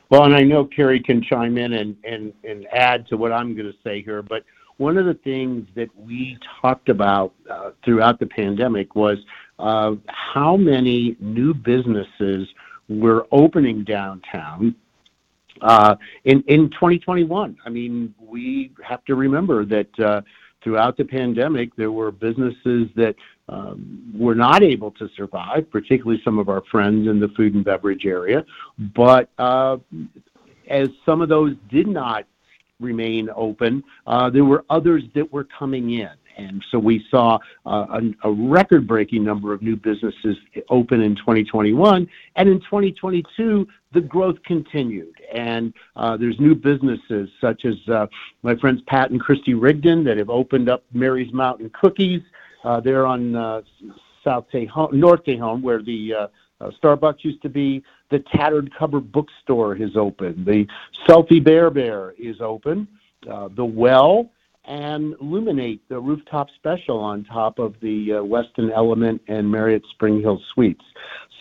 Well, 0.09 0.23
and 0.23 0.35
I 0.35 0.41
know 0.41 0.65
Carrie 0.65 1.01
can 1.01 1.21
chime 1.21 1.57
in 1.57 1.73
and, 1.73 1.95
and, 2.03 2.33
and 2.44 2.65
add 2.73 3.07
to 3.07 3.17
what 3.17 3.31
I'm 3.31 3.56
going 3.56 3.71
to 3.71 3.77
say 3.83 4.01
here, 4.01 4.21
but 4.23 4.44
one 4.77 4.97
of 4.97 5.06
the 5.06 5.13
things 5.13 5.67
that 5.75 5.89
we 5.95 6.38
talked 6.61 6.89
about 6.89 7.33
uh, 7.51 7.71
throughout 7.83 8.19
the 8.19 8.25
pandemic 8.25 8.95
was 8.95 9.17
uh, 9.59 9.95
how 10.07 10.56
many 10.56 11.15
new 11.19 11.53
businesses 11.53 12.47
were 12.88 13.27
opening 13.31 13.83
downtown 13.83 14.73
uh, 15.61 15.95
in 16.23 16.41
in 16.47 16.69
2021. 16.71 17.57
I 17.65 17.69
mean, 17.69 18.15
we 18.19 18.71
have 18.83 19.03
to 19.05 19.15
remember 19.15 19.65
that 19.65 20.00
uh, 20.00 20.21
throughout 20.63 20.95
the 20.97 21.03
pandemic, 21.05 21.75
there 21.75 21.91
were 21.91 22.12
businesses 22.12 22.88
that 22.95 23.15
um, 23.50 24.12
were 24.13 24.36
not 24.36 24.63
able 24.63 24.92
to 24.92 25.10
survive, 25.16 25.69
particularly 25.72 26.22
some 26.24 26.38
of 26.38 26.50
our 26.50 26.62
friends 26.72 27.07
in 27.07 27.19
the 27.19 27.30
food 27.30 27.56
and 27.56 27.66
beverage 27.66 28.06
area. 28.06 28.46
But 28.96 29.30
uh, 29.38 29.78
as 30.69 30.90
some 31.06 31.22
of 31.22 31.30
those 31.30 31.56
did 31.69 31.88
not 31.88 32.25
remain 32.80 33.30
open, 33.36 33.84
uh, 34.07 34.30
there 34.30 34.46
were 34.46 34.63
others 34.69 35.04
that 35.16 35.31
were 35.34 35.44
coming 35.44 35.92
in. 35.92 36.12
And 36.38 36.63
so 36.72 36.80
we 36.80 37.06
saw 37.12 37.38
uh, 37.66 38.00
a, 38.24 38.30
a 38.30 38.31
record 38.31 38.88
breaking 38.88 39.25
number 39.25 39.54
of 39.54 39.62
new 39.62 39.75
businesses 39.75 40.38
open 40.69 41.01
in 41.01 41.16
2021. 41.18 42.07
And 42.38 42.50
in 42.50 42.60
2022, 42.62 43.68
the 43.92 44.01
growth 44.01 44.38
continued. 44.46 45.16
And 45.34 45.74
uh, 45.98 46.16
there's 46.16 46.40
new 46.40 46.56
businesses 46.56 47.30
such 47.42 47.66
as 47.66 47.75
uh, 47.90 48.07
my 48.44 48.56
friends 48.56 48.81
Pat 48.88 49.12
and 49.12 49.19
Christy 49.19 49.54
Rigdon 49.54 50.04
that 50.06 50.18
have 50.18 50.30
opened 50.30 50.69
up 50.69 50.84
Mary's 50.94 51.34
Mountain 51.34 51.72
Cookies. 51.72 52.22
Uh, 52.63 52.79
they're 52.79 53.06
on 53.06 53.35
uh, 53.35 53.61
South 54.23 54.45
Tejon, 54.53 54.94
North 54.94 55.23
Tejon, 55.23 55.61
where 55.61 55.81
the 55.81 56.13
uh, 56.13 56.27
uh, 56.61 56.71
Starbucks 56.81 57.23
used 57.23 57.41
to 57.41 57.50
be. 57.50 57.83
The 58.11 58.19
Tattered 58.33 58.71
Cover 58.77 59.00
Bookstore 59.00 59.75
is 59.75 59.95
open. 59.95 60.44
The 60.45 60.65
Selfie 61.07 61.44
Bear 61.44 61.69
Bear 61.69 62.13
is 62.17 62.41
open. 62.41 62.88
Uh, 63.29 63.50
the 63.56 63.65
Well 63.65 64.29
and 64.65 65.15
Luminate, 65.15 65.79
the 65.89 66.00
rooftop 66.00 66.48
special 66.55 67.00
on 67.00 67.24
top 67.25 67.60
of 67.60 67.75
the 67.81 68.13
uh, 68.13 68.15
Westin 68.17 68.72
Element 68.74 69.22
and 69.27 69.50
Marriott 69.50 69.84
Spring 69.91 70.22
Hill 70.22 70.39
Suites. 70.53 70.84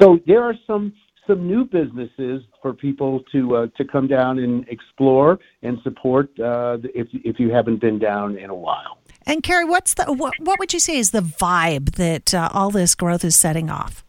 So 0.00 0.18
there 0.26 0.42
are 0.42 0.54
some 0.66 0.92
some 1.26 1.46
new 1.46 1.66
businesses 1.66 2.42
for 2.62 2.72
people 2.72 3.22
to 3.32 3.56
uh, 3.56 3.66
to 3.76 3.84
come 3.84 4.06
down 4.06 4.38
and 4.38 4.66
explore 4.68 5.38
and 5.62 5.78
support 5.82 6.28
uh, 6.40 6.78
if 6.94 7.06
if 7.12 7.38
you 7.38 7.50
haven't 7.52 7.80
been 7.80 7.98
down 7.98 8.38
in 8.38 8.50
a 8.50 8.54
while. 8.54 8.97
And 9.28 9.42
Carrie, 9.42 9.66
what's 9.66 9.92
the 9.92 10.06
what, 10.06 10.32
what 10.40 10.58
would 10.58 10.72
you 10.72 10.80
say 10.80 10.96
is 10.96 11.10
the 11.10 11.20
vibe 11.20 11.96
that 11.96 12.32
uh, 12.32 12.48
all 12.54 12.70
this 12.70 12.94
growth 12.94 13.24
is 13.24 13.36
setting 13.36 13.68
off? 13.68 14.02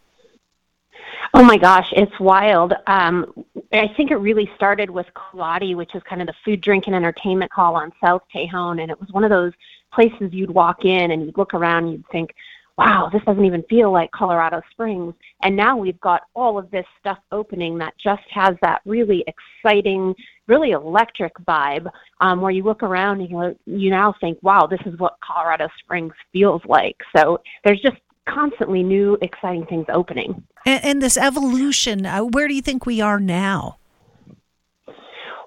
Oh 1.33 1.43
my 1.43 1.57
gosh, 1.57 1.87
it's 1.91 2.17
wild. 2.19 2.73
Um, 2.87 3.33
I 3.71 3.89
think 3.95 4.11
it 4.11 4.15
really 4.15 4.49
started 4.55 4.89
with 4.89 5.05
Coati, 5.15 5.75
which 5.75 5.93
is 5.93 6.01
kind 6.09 6.21
of 6.21 6.27
the 6.27 6.33
food, 6.43 6.61
drink, 6.61 6.85
and 6.87 6.95
entertainment 6.95 7.51
hall 7.51 7.75
on 7.75 7.91
South 8.01 8.23
Tejon, 8.33 8.81
and 8.81 8.89
it 8.89 8.99
was 8.99 9.09
one 9.11 9.25
of 9.25 9.29
those 9.29 9.51
places 9.93 10.31
you'd 10.31 10.51
walk 10.51 10.85
in 10.85 11.11
and 11.11 11.25
you'd 11.25 11.37
look 11.37 11.53
around 11.53 11.83
and 11.83 11.91
you'd 11.91 12.07
think, 12.11 12.33
wow, 12.79 13.09
this 13.11 13.21
doesn't 13.25 13.43
even 13.43 13.61
feel 13.63 13.91
like 13.91 14.09
Colorado 14.11 14.61
Springs. 14.71 15.13
And 15.43 15.53
now 15.53 15.75
we've 15.75 15.99
got 15.99 16.21
all 16.33 16.57
of 16.57 16.71
this 16.71 16.85
stuff 16.97 17.17
opening 17.29 17.77
that 17.79 17.93
just 18.01 18.23
has 18.33 18.55
that 18.61 18.79
really 18.85 19.25
exciting, 19.27 20.15
really 20.47 20.71
electric 20.71 21.33
vibe 21.39 21.89
um, 22.21 22.39
where 22.39 22.51
you 22.51 22.63
look 22.63 22.81
around 22.81 23.19
and 23.19 23.29
you, 23.29 23.55
you 23.65 23.89
now 23.89 24.15
think, 24.21 24.39
wow, 24.41 24.65
this 24.65 24.79
is 24.85 24.97
what 24.97 25.17
Colorado 25.21 25.67
Springs 25.83 26.13
feels 26.31 26.61
like. 26.69 26.95
So 27.13 27.41
there's 27.65 27.81
just 27.81 27.97
constantly 28.29 28.81
new, 28.81 29.17
exciting 29.21 29.65
things 29.65 29.85
opening. 29.93 30.41
And, 30.65 30.85
and 30.85 31.01
this 31.01 31.17
evolution, 31.17 32.05
uh, 32.05 32.21
where 32.21 32.47
do 32.47 32.53
you 32.53 32.61
think 32.61 32.85
we 32.85 33.01
are 33.01 33.19
now? 33.19 33.77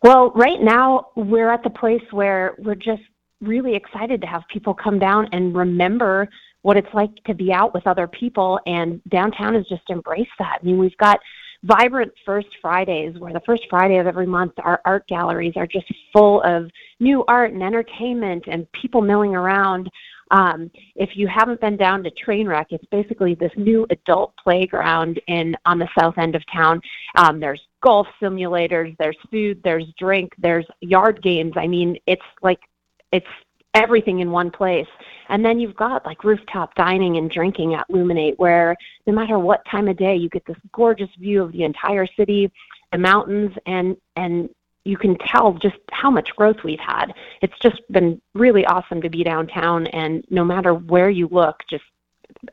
Well, 0.02 0.32
right 0.34 0.60
now 0.60 1.06
we're 1.16 1.50
at 1.50 1.62
the 1.62 1.70
place 1.70 2.02
where 2.10 2.56
we're 2.58 2.74
just 2.74 3.02
really 3.40 3.74
excited 3.74 4.20
to 4.20 4.26
have 4.26 4.42
people 4.52 4.74
come 4.74 4.98
down 4.98 5.30
and 5.32 5.54
remember 5.56 6.28
what 6.62 6.76
it's 6.76 6.94
like 6.94 7.10
to 7.26 7.34
be 7.34 7.52
out 7.52 7.74
with 7.74 7.86
other 7.86 8.06
people 8.06 8.58
and 8.66 9.00
downtown 9.08 9.54
has 9.54 9.66
just 9.66 9.82
embraced 9.90 10.30
that. 10.38 10.58
I 10.62 10.64
mean, 10.64 10.78
we've 10.78 10.96
got 10.96 11.20
vibrant 11.64 12.12
First 12.24 12.48
Fridays 12.60 13.18
where 13.18 13.32
the 13.32 13.42
first 13.46 13.62
Friday 13.70 13.98
of 13.98 14.06
every 14.06 14.26
month 14.26 14.52
our 14.58 14.80
art 14.84 15.06
galleries 15.06 15.54
are 15.56 15.66
just 15.66 15.86
full 16.12 16.42
of 16.42 16.70
new 16.98 17.24
art 17.28 17.52
and 17.52 17.62
entertainment 17.62 18.44
and 18.48 18.66
people 18.72 19.00
milling 19.00 19.34
around 19.34 19.88
Um, 20.32 20.70
if 20.96 21.10
you 21.14 21.28
haven't 21.28 21.60
been 21.60 21.76
down 21.76 22.02
to 22.04 22.10
Trainwreck, 22.10 22.66
it's 22.70 22.84
basically 22.86 23.34
this 23.34 23.52
new 23.56 23.86
adult 23.90 24.32
playground 24.42 25.20
in 25.26 25.54
on 25.66 25.78
the 25.78 25.88
south 25.98 26.16
end 26.16 26.34
of 26.34 26.42
town. 26.50 26.80
Um, 27.16 27.38
there's 27.38 27.60
golf 27.82 28.06
simulators, 28.20 28.96
there's 28.98 29.18
food, 29.30 29.60
there's 29.62 29.84
drink, 29.98 30.32
there's 30.38 30.66
yard 30.80 31.22
games. 31.22 31.52
I 31.56 31.66
mean, 31.66 31.98
it's 32.06 32.22
like 32.40 32.60
it's 33.12 33.26
everything 33.74 34.20
in 34.20 34.30
one 34.30 34.50
place. 34.50 34.88
And 35.28 35.44
then 35.44 35.58
you've 35.58 35.76
got 35.76 36.04
like 36.04 36.24
rooftop 36.24 36.74
dining 36.74 37.16
and 37.16 37.30
drinking 37.30 37.74
at 37.74 37.88
Luminate, 37.88 38.38
where 38.38 38.76
no 39.06 39.12
matter 39.12 39.38
what 39.38 39.64
time 39.66 39.88
of 39.88 39.96
day, 39.96 40.16
you 40.16 40.28
get 40.28 40.44
this 40.46 40.56
gorgeous 40.72 41.10
view 41.18 41.42
of 41.42 41.52
the 41.52 41.62
entire 41.62 42.06
city, 42.06 42.50
the 42.90 42.98
mountains, 42.98 43.52
and 43.66 43.96
and 44.16 44.50
you 44.84 44.96
can 44.96 45.16
tell 45.18 45.52
just 45.54 45.76
how 45.92 46.10
much 46.10 46.34
growth 46.34 46.64
we've 46.64 46.80
had. 46.80 47.12
It's 47.40 47.58
just 47.60 47.80
been 47.90 48.20
really 48.34 48.66
awesome 48.66 49.00
to 49.02 49.08
be 49.08 49.22
downtown, 49.22 49.86
and 49.88 50.24
no 50.28 50.44
matter 50.44 50.74
where 50.74 51.08
you 51.08 51.28
look, 51.28 51.62
just 51.70 51.84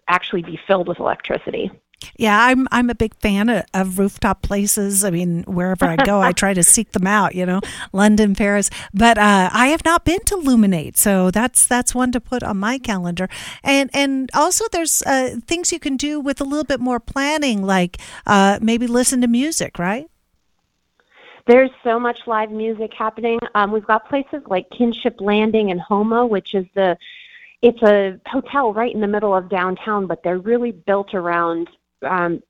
actually 0.07 0.43
be 0.43 0.59
filled 0.67 0.87
with 0.87 0.99
electricity. 0.99 1.71
Yeah, 2.17 2.45
I'm 2.45 2.67
I'm 2.71 2.89
a 2.89 2.95
big 2.95 3.13
fan 3.15 3.49
of, 3.49 3.65
of, 3.73 3.99
rooftop 3.99 4.41
places. 4.41 5.03
I 5.03 5.09
mean, 5.09 5.43
wherever 5.43 5.85
I 5.85 5.95
go, 5.95 6.21
I 6.21 6.31
try 6.43 6.53
to 6.53 6.63
seek 6.63 6.91
them 6.91 7.07
out. 7.07 7.35
You 7.35 7.45
know, 7.45 7.61
London, 7.93 8.35
Paris, 8.35 8.69
but 8.93 9.17
uh, 9.17 9.49
I 9.51 9.67
have 9.67 9.83
not 9.83 10.05
been 10.05 10.19
to 10.25 10.35
Luminate, 10.35 10.97
so 10.97 11.31
that's 11.31 11.65
that's 11.65 11.93
one 11.93 12.11
to 12.11 12.21
put 12.21 12.43
on 12.43 12.57
my 12.57 12.77
calendar. 12.77 13.27
And 13.63 13.89
and 13.93 14.29
also, 14.33 14.65
there's 14.71 15.01
uh, 15.03 15.37
things 15.45 15.71
you 15.71 15.79
can 15.79 15.97
do 15.97 16.19
with 16.19 16.41
a 16.41 16.45
little 16.45 16.63
bit 16.63 16.79
more 16.79 16.99
planning, 16.99 17.63
like 17.63 17.97
uh, 18.25 18.59
maybe 18.61 18.87
listen 18.87 19.21
to 19.21 19.27
music, 19.27 19.79
right? 19.79 20.09
There's 21.47 21.71
so 21.83 21.99
much 21.99 22.19
live 22.27 22.51
music 22.51 22.93
happening. 22.93 23.39
Um, 23.55 23.71
we've 23.71 23.85
got 23.85 24.07
places 24.07 24.43
like 24.47 24.69
Kinship 24.69 25.19
Landing 25.19 25.71
and 25.71 25.81
Homo, 25.81 26.25
which 26.25 26.53
is 26.53 26.65
the 26.75 26.97
it's 27.61 27.81
a 27.81 28.19
hotel 28.27 28.71
right 28.71 28.93
in 28.93 29.01
the 29.01 29.07
middle 29.07 29.35
of 29.35 29.49
downtown, 29.49 30.07
but 30.07 30.23
they're 30.23 30.37
really 30.37 30.71
built 30.71 31.13
around 31.13 31.69
um, 32.03 32.41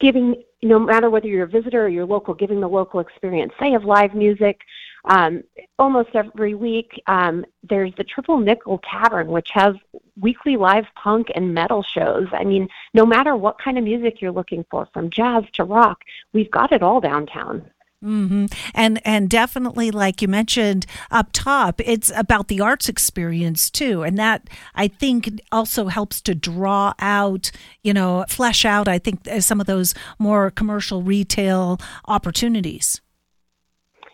giving, 0.00 0.42
no 0.62 0.78
matter 0.78 1.10
whether 1.10 1.26
you're 1.26 1.44
a 1.44 1.48
visitor 1.48 1.84
or 1.84 1.88
you're 1.88 2.06
local, 2.06 2.34
giving 2.34 2.60
the 2.60 2.68
local 2.68 3.00
experience. 3.00 3.52
They 3.60 3.70
have 3.70 3.84
live 3.84 4.14
music 4.14 4.60
um, 5.04 5.42
almost 5.78 6.10
every 6.14 6.54
week. 6.54 7.00
Um, 7.06 7.44
there's 7.62 7.92
the 7.96 8.04
Triple 8.04 8.38
Nickel 8.38 8.80
Tavern, 8.90 9.28
which 9.28 9.50
has 9.52 9.74
weekly 10.20 10.56
live 10.56 10.86
punk 10.94 11.28
and 11.34 11.52
metal 11.54 11.82
shows. 11.82 12.26
I 12.32 12.44
mean, 12.44 12.68
no 12.94 13.04
matter 13.04 13.36
what 13.36 13.58
kind 13.58 13.78
of 13.78 13.84
music 13.84 14.20
you're 14.20 14.32
looking 14.32 14.64
for, 14.70 14.88
from 14.92 15.10
jazz 15.10 15.44
to 15.54 15.64
rock, 15.64 16.04
we've 16.32 16.50
got 16.50 16.72
it 16.72 16.82
all 16.82 17.00
downtown. 17.00 17.70
Mm-hmm. 18.04 18.46
And 18.74 19.00
and 19.06 19.30
definitely, 19.30 19.90
like 19.90 20.20
you 20.20 20.28
mentioned 20.28 20.84
up 21.10 21.30
top, 21.32 21.80
it's 21.80 22.12
about 22.14 22.48
the 22.48 22.60
arts 22.60 22.88
experience 22.88 23.70
too, 23.70 24.02
and 24.02 24.18
that 24.18 24.50
I 24.74 24.88
think 24.88 25.40
also 25.50 25.86
helps 25.86 26.20
to 26.22 26.34
draw 26.34 26.92
out, 26.98 27.50
you 27.82 27.94
know, 27.94 28.26
flesh 28.28 28.66
out. 28.66 28.88
I 28.88 28.98
think 28.98 29.26
uh, 29.26 29.40
some 29.40 29.58
of 29.58 29.66
those 29.66 29.94
more 30.18 30.50
commercial 30.50 31.02
retail 31.02 31.80
opportunities. 32.06 33.00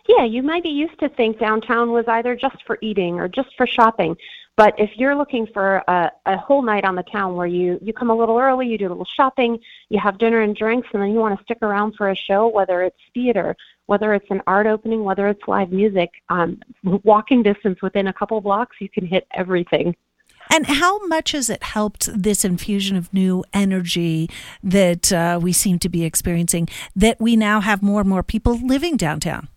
Yeah, 0.07 0.23
you 0.23 0.41
might 0.41 0.63
be 0.63 0.69
used 0.69 0.99
to 0.99 1.09
think 1.09 1.39
downtown 1.39 1.91
was 1.91 2.05
either 2.07 2.35
just 2.35 2.57
for 2.65 2.77
eating 2.81 3.19
or 3.19 3.27
just 3.27 3.49
for 3.57 3.67
shopping. 3.67 4.15
But 4.57 4.75
if 4.77 4.91
you're 4.95 5.15
looking 5.15 5.47
for 5.47 5.77
a, 5.87 6.11
a 6.25 6.37
whole 6.37 6.61
night 6.61 6.83
on 6.83 6.95
the 6.95 7.03
town 7.03 7.35
where 7.35 7.47
you, 7.47 7.79
you 7.81 7.93
come 7.93 8.09
a 8.09 8.15
little 8.15 8.37
early, 8.37 8.67
you 8.67 8.77
do 8.77 8.87
a 8.87 8.89
little 8.89 9.07
shopping, 9.15 9.59
you 9.89 9.99
have 9.99 10.17
dinner 10.17 10.41
and 10.41 10.55
drinks, 10.55 10.89
and 10.93 11.01
then 11.01 11.11
you 11.11 11.19
want 11.19 11.37
to 11.37 11.43
stick 11.43 11.59
around 11.61 11.95
for 11.95 12.09
a 12.09 12.15
show, 12.15 12.47
whether 12.47 12.83
it's 12.83 12.99
theater, 13.13 13.55
whether 13.91 14.13
it's 14.13 14.27
an 14.29 14.41
art 14.47 14.67
opening, 14.67 15.03
whether 15.03 15.27
it's 15.27 15.41
live 15.49 15.69
music, 15.69 16.09
um, 16.29 16.57
walking 17.03 17.43
distance 17.43 17.81
within 17.81 18.07
a 18.07 18.13
couple 18.13 18.39
blocks, 18.39 18.77
you 18.79 18.87
can 18.87 19.05
hit 19.05 19.27
everything. 19.33 19.93
And 20.49 20.65
how 20.65 21.05
much 21.07 21.33
has 21.33 21.49
it 21.49 21.61
helped 21.61 22.07
this 22.17 22.45
infusion 22.45 22.95
of 22.95 23.13
new 23.13 23.43
energy 23.51 24.29
that 24.63 25.11
uh, 25.11 25.39
we 25.41 25.51
seem 25.51 25.77
to 25.79 25.89
be 25.89 26.05
experiencing 26.05 26.69
that 26.95 27.19
we 27.19 27.35
now 27.35 27.59
have 27.59 27.83
more 27.83 27.99
and 27.99 28.09
more 28.09 28.23
people 28.23 28.57
living 28.65 28.95
downtown? 28.95 29.49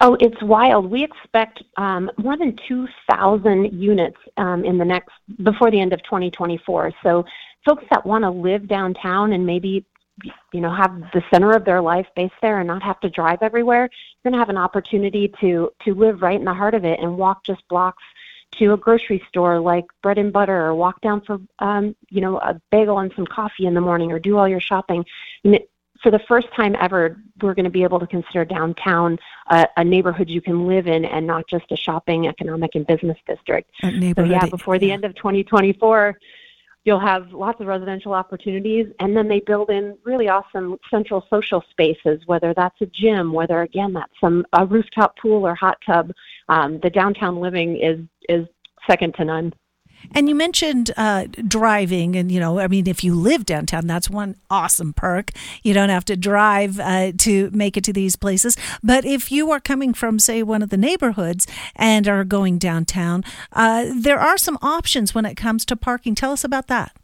Oh, 0.00 0.16
it's 0.20 0.40
wild. 0.40 0.88
We 0.88 1.02
expect 1.02 1.60
um, 1.78 2.08
more 2.18 2.38
than 2.38 2.56
2,000 2.68 3.72
units 3.72 4.18
um, 4.36 4.64
in 4.64 4.78
the 4.78 4.84
next 4.84 5.10
before 5.42 5.72
the 5.72 5.80
end 5.80 5.92
of 5.92 6.00
2024. 6.04 6.92
So, 7.02 7.24
folks 7.66 7.84
that 7.90 8.06
want 8.06 8.22
to 8.22 8.30
live 8.30 8.68
downtown 8.68 9.32
and 9.32 9.44
maybe 9.44 9.84
you 10.52 10.60
know 10.60 10.74
have 10.74 11.00
the 11.12 11.22
center 11.32 11.52
of 11.52 11.64
their 11.64 11.80
life 11.80 12.06
based 12.14 12.34
there 12.42 12.58
and 12.58 12.68
not 12.68 12.82
have 12.82 13.00
to 13.00 13.10
drive 13.10 13.38
everywhere, 13.42 13.82
you're 13.82 14.30
going 14.30 14.32
to 14.32 14.38
have 14.38 14.50
an 14.50 14.58
opportunity 14.58 15.32
to 15.40 15.70
to 15.84 15.94
live 15.94 16.22
right 16.22 16.38
in 16.38 16.44
the 16.44 16.54
heart 16.54 16.74
of 16.74 16.84
it 16.84 17.00
and 17.00 17.16
walk 17.16 17.44
just 17.44 17.66
blocks 17.68 18.02
to 18.58 18.74
a 18.74 18.76
grocery 18.76 19.22
store 19.28 19.58
like 19.60 19.86
bread 20.02 20.18
and 20.18 20.32
butter 20.32 20.66
or 20.66 20.74
walk 20.74 21.00
down 21.00 21.20
for 21.22 21.38
um, 21.58 21.96
you 22.10 22.20
know 22.20 22.38
a 22.38 22.60
bagel 22.70 22.98
and 22.98 23.12
some 23.16 23.26
coffee 23.26 23.66
in 23.66 23.74
the 23.74 23.80
morning 23.80 24.12
or 24.12 24.18
do 24.18 24.36
all 24.36 24.48
your 24.48 24.60
shopping 24.60 25.04
for 26.02 26.10
the 26.10 26.18
first 26.26 26.48
time 26.54 26.74
ever, 26.80 27.16
we're 27.40 27.54
going 27.54 27.64
to 27.64 27.70
be 27.70 27.84
able 27.84 28.00
to 28.00 28.06
consider 28.06 28.44
downtown 28.44 29.18
a, 29.50 29.66
a 29.76 29.84
neighborhood 29.84 30.28
you 30.28 30.40
can 30.40 30.66
live 30.66 30.86
in 30.86 31.04
and 31.04 31.26
not 31.26 31.46
just 31.48 31.70
a 31.70 31.76
shopping, 31.76 32.26
economic, 32.26 32.74
and 32.74 32.86
business 32.86 33.16
district. 33.26 33.70
So, 34.24 34.24
yeah, 34.30 34.46
before 34.46 34.78
the 34.78 34.90
end 34.90 35.04
of 35.04 35.14
2024, 35.14 36.18
you'll 36.84 37.00
have 37.00 37.32
lots 37.32 37.60
of 37.60 37.66
residential 37.66 38.12
opportunities, 38.12 38.86
and 39.00 39.16
then 39.16 39.28
they 39.28 39.40
build 39.40 39.70
in 39.70 39.96
really 40.04 40.28
awesome 40.28 40.76
central 40.90 41.24
social 41.30 41.62
spaces, 41.70 42.20
whether 42.26 42.52
that's 42.54 42.80
a 42.80 42.86
gym, 42.86 43.32
whether 43.32 43.62
again 43.62 43.92
that's 43.92 44.12
some 44.20 44.44
a 44.54 44.66
rooftop 44.66 45.16
pool 45.18 45.46
or 45.46 45.54
hot 45.54 45.78
tub. 45.86 46.12
Um, 46.48 46.80
the 46.82 46.90
downtown 46.90 47.40
living 47.40 47.76
is 47.76 48.00
is 48.28 48.46
second 48.88 49.14
to 49.14 49.24
none. 49.24 49.52
And 50.14 50.28
you 50.28 50.34
mentioned 50.34 50.90
uh, 50.96 51.26
driving, 51.46 52.16
and 52.16 52.30
you 52.30 52.40
know, 52.40 52.58
I 52.58 52.68
mean, 52.68 52.86
if 52.86 53.04
you 53.04 53.14
live 53.14 53.46
downtown, 53.46 53.86
that's 53.86 54.10
one 54.10 54.36
awesome 54.50 54.92
perk. 54.92 55.30
You 55.62 55.74
don't 55.74 55.88
have 55.88 56.04
to 56.06 56.16
drive 56.16 56.78
uh, 56.80 57.12
to 57.18 57.50
make 57.52 57.76
it 57.76 57.84
to 57.84 57.92
these 57.92 58.16
places. 58.16 58.56
But 58.82 59.04
if 59.04 59.30
you 59.32 59.50
are 59.50 59.60
coming 59.60 59.94
from, 59.94 60.18
say, 60.18 60.42
one 60.42 60.62
of 60.62 60.70
the 60.70 60.76
neighborhoods 60.76 61.46
and 61.76 62.08
are 62.08 62.24
going 62.24 62.58
downtown, 62.58 63.24
uh, 63.52 63.86
there 63.94 64.18
are 64.18 64.38
some 64.38 64.58
options 64.60 65.14
when 65.14 65.24
it 65.24 65.36
comes 65.36 65.64
to 65.66 65.76
parking. 65.76 66.14
Tell 66.14 66.32
us 66.32 66.44
about 66.44 66.68
that. 66.68 66.96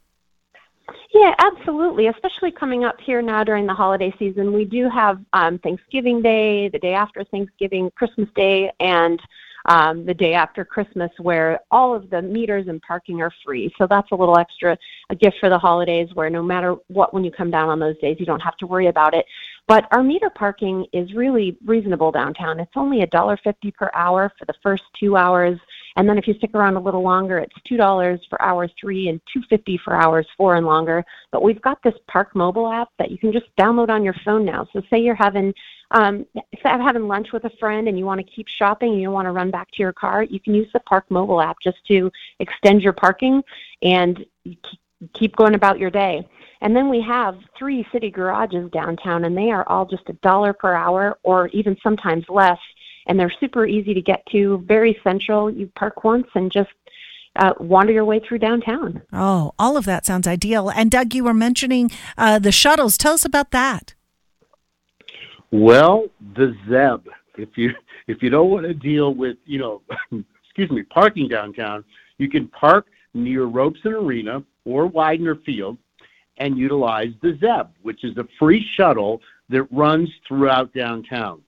Yeah, 1.15 1.35
absolutely. 1.39 2.07
Especially 2.07 2.51
coming 2.51 2.85
up 2.85 2.97
here 3.01 3.23
now 3.23 3.43
during 3.43 3.67
the 3.67 3.75
holiday 3.75 4.15
season, 4.19 4.53
we 4.53 4.65
do 4.65 4.89
have 4.89 5.19
um, 5.33 5.59
Thanksgiving 5.59 6.23
Day, 6.23 6.69
the 6.69 6.79
day 6.79 6.93
after 6.93 7.25
Thanksgiving, 7.25 7.91
Christmas 7.97 8.29
Day, 8.37 8.71
and 8.79 9.21
um, 9.69 10.05
the 10.05 10.15
day 10.15 10.35
after 10.35 10.65
Christmas, 10.65 11.11
where 11.19 11.61
all 11.71 11.95
of 11.95 12.11
the 12.11 12.21
meters 12.21 12.67
and 12.69 12.81
parking 12.83 13.21
are 13.21 13.33
free. 13.45 13.73
So 13.79 13.87
that's 13.87 14.11
a 14.11 14.15
little 14.15 14.39
extra, 14.39 14.77
a 15.11 15.15
gift 15.15 15.37
for 15.39 15.49
the 15.49 15.59
holidays, 15.59 16.09
where 16.15 16.31
no 16.31 16.43
matter 16.43 16.75
what, 16.89 17.13
when 17.15 17.23
you 17.23 17.31
come 17.31 17.51
down 17.51 17.69
on 17.69 17.79
those 17.79 17.99
days, 17.99 18.17
you 18.19 18.27
don't 18.27 18.41
have 18.41 18.57
to 18.57 18.67
worry 18.67 18.89
about 18.89 19.15
it. 19.15 19.25
But 19.67 19.87
our 19.93 20.03
meter 20.03 20.31
parking 20.31 20.87
is 20.95 21.13
really 21.13 21.59
reasonable 21.65 22.11
downtown. 22.11 22.59
It's 22.59 22.73
only 22.77 23.03
a 23.03 23.07
dollar 23.07 23.37
fifty 23.37 23.71
per 23.71 23.91
hour 23.95 24.33
for 24.39 24.47
the 24.47 24.55
first 24.63 24.85
two 24.99 25.17
hours. 25.17 25.59
And 25.97 26.09
then 26.09 26.19
if 26.19 26.27
you 26.27 26.35
stick 26.35 26.51
around 26.55 26.77
a 26.77 26.81
little 26.81 27.03
longer, 27.03 27.39
it's 27.39 27.55
$2 27.71 28.19
for 28.29 28.41
hour 28.43 28.69
three 28.81 29.09
and 29.09 29.21
$2.50 29.37 29.81
for 29.81 29.95
hours 29.95 30.27
four 30.37 30.57
and 30.57 30.67
longer. 30.67 31.05
But 31.33 31.43
we've 31.43 31.61
got 31.61 31.83
this 31.83 31.95
Park 32.07 32.35
mobile 32.35 32.71
app 32.71 32.89
that 32.99 33.11
you 33.11 33.19
can 33.19 33.33
just 33.33 33.47
download 33.59 33.89
on 33.91 34.05
your 34.05 34.15
phone 34.25 34.45
now. 34.45 34.67
So 34.73 34.83
say 34.91 34.99
you're 34.99 35.15
having 35.15 35.55
um, 35.91 36.27
if 36.35 36.61
I'm 36.65 36.81
having 36.81 37.09
lunch 37.09 37.33
with 37.33 37.45
a 37.45 37.51
friend 37.59 37.89
and 37.89 37.99
you 37.99 38.05
want 38.05 38.21
to 38.21 38.33
keep 38.33 38.47
shopping 38.47 38.93
and 38.93 39.01
you 39.01 39.11
want 39.11 39.27
to 39.27 39.33
run 39.33 39.51
back 39.51 39.71
to 39.73 39.83
your 39.83 39.93
car, 39.93 40.23
you 40.23 40.39
can 40.39 40.55
use 40.55 40.69
the 40.75 40.81
Park 40.81 41.07
mobile 41.11 41.41
app 41.41 41.57
just 41.63 41.79
to 41.87 42.11
extend 42.41 42.83
your 42.83 42.93
parking 42.93 43.43
and 43.83 44.25
keep 45.15 45.35
going 45.37 45.55
about 45.55 45.79
your 45.79 45.91
day. 45.91 46.29
And 46.61 46.75
then 46.75 46.89
we 46.89 47.01
have 47.03 47.39
three 47.57 47.87
city 47.93 48.11
garages 48.11 48.71
downtown, 48.71 49.25
and 49.25 49.37
they 49.37 49.51
are 49.51 49.67
all 49.69 49.87
just 49.87 50.09
a 50.09 50.15
dollar 50.15 50.53
per 50.53 50.75
hour 50.75 51.19
or 51.23 51.49
even 51.49 51.77
sometimes 51.83 52.25
less. 52.29 52.59
And 53.09 53.19
they're 53.19 53.33
super 53.41 53.67
easy 53.67 53.95
to 53.95 54.03
get 54.03 54.25
to, 54.33 54.63
very 54.67 54.99
central. 55.03 55.51
You 55.51 55.71
park 55.75 56.05
once 56.05 56.27
and 56.35 56.53
just 56.53 56.71
uh, 57.37 57.55
wander 57.59 57.93
your 57.93 58.05
way 58.05 58.21
through 58.21 58.39
downtown. 58.39 59.03
Oh, 59.13 59.53
all 59.59 59.77
of 59.77 59.85
that 59.87 60.05
sounds 60.05 60.27
ideal. 60.27 60.69
And 60.71 60.91
Doug, 60.91 61.15
you 61.15 61.25
were 61.25 61.35
mentioning 61.35 61.91
uh, 62.17 62.39
the 62.39 62.53
shuttles. 62.53 62.99
Tell 62.99 63.15
us 63.15 63.25
about 63.25 63.51
that. 63.53 63.95
Well, 65.51 66.09
the 66.37 66.55
Zeb. 66.69 67.09
If 67.37 67.57
you 67.57 67.71
if 68.07 68.23
you 68.23 68.31
don't 68.31 68.51
want 68.51 68.67
to 68.67 68.75
deal 68.75 69.15
with 69.15 69.37
you 69.47 69.59
know, 69.59 69.83
excuse 70.45 70.71
me, 70.71 70.83
parking 70.83 71.29
downtown, 71.29 71.85
you 72.19 72.29
can 72.29 72.49
park 72.49 72.87
near 73.15 73.45
Robson 73.45 73.93
Arena 73.93 74.43
or 74.65 74.91
Weidner 74.91 75.43
Field 75.45 75.79
and 76.39 76.59
utilize 76.59 77.13
the 77.23 77.39
Zeb, 77.41 77.69
which 77.83 78.05
is 78.05 78.17
a 78.17 78.27
free 78.39 78.67
shuttle 78.77 79.21
that 79.49 79.63
runs 79.73 80.11
throughout 80.27 80.73
downtown. 80.75 81.41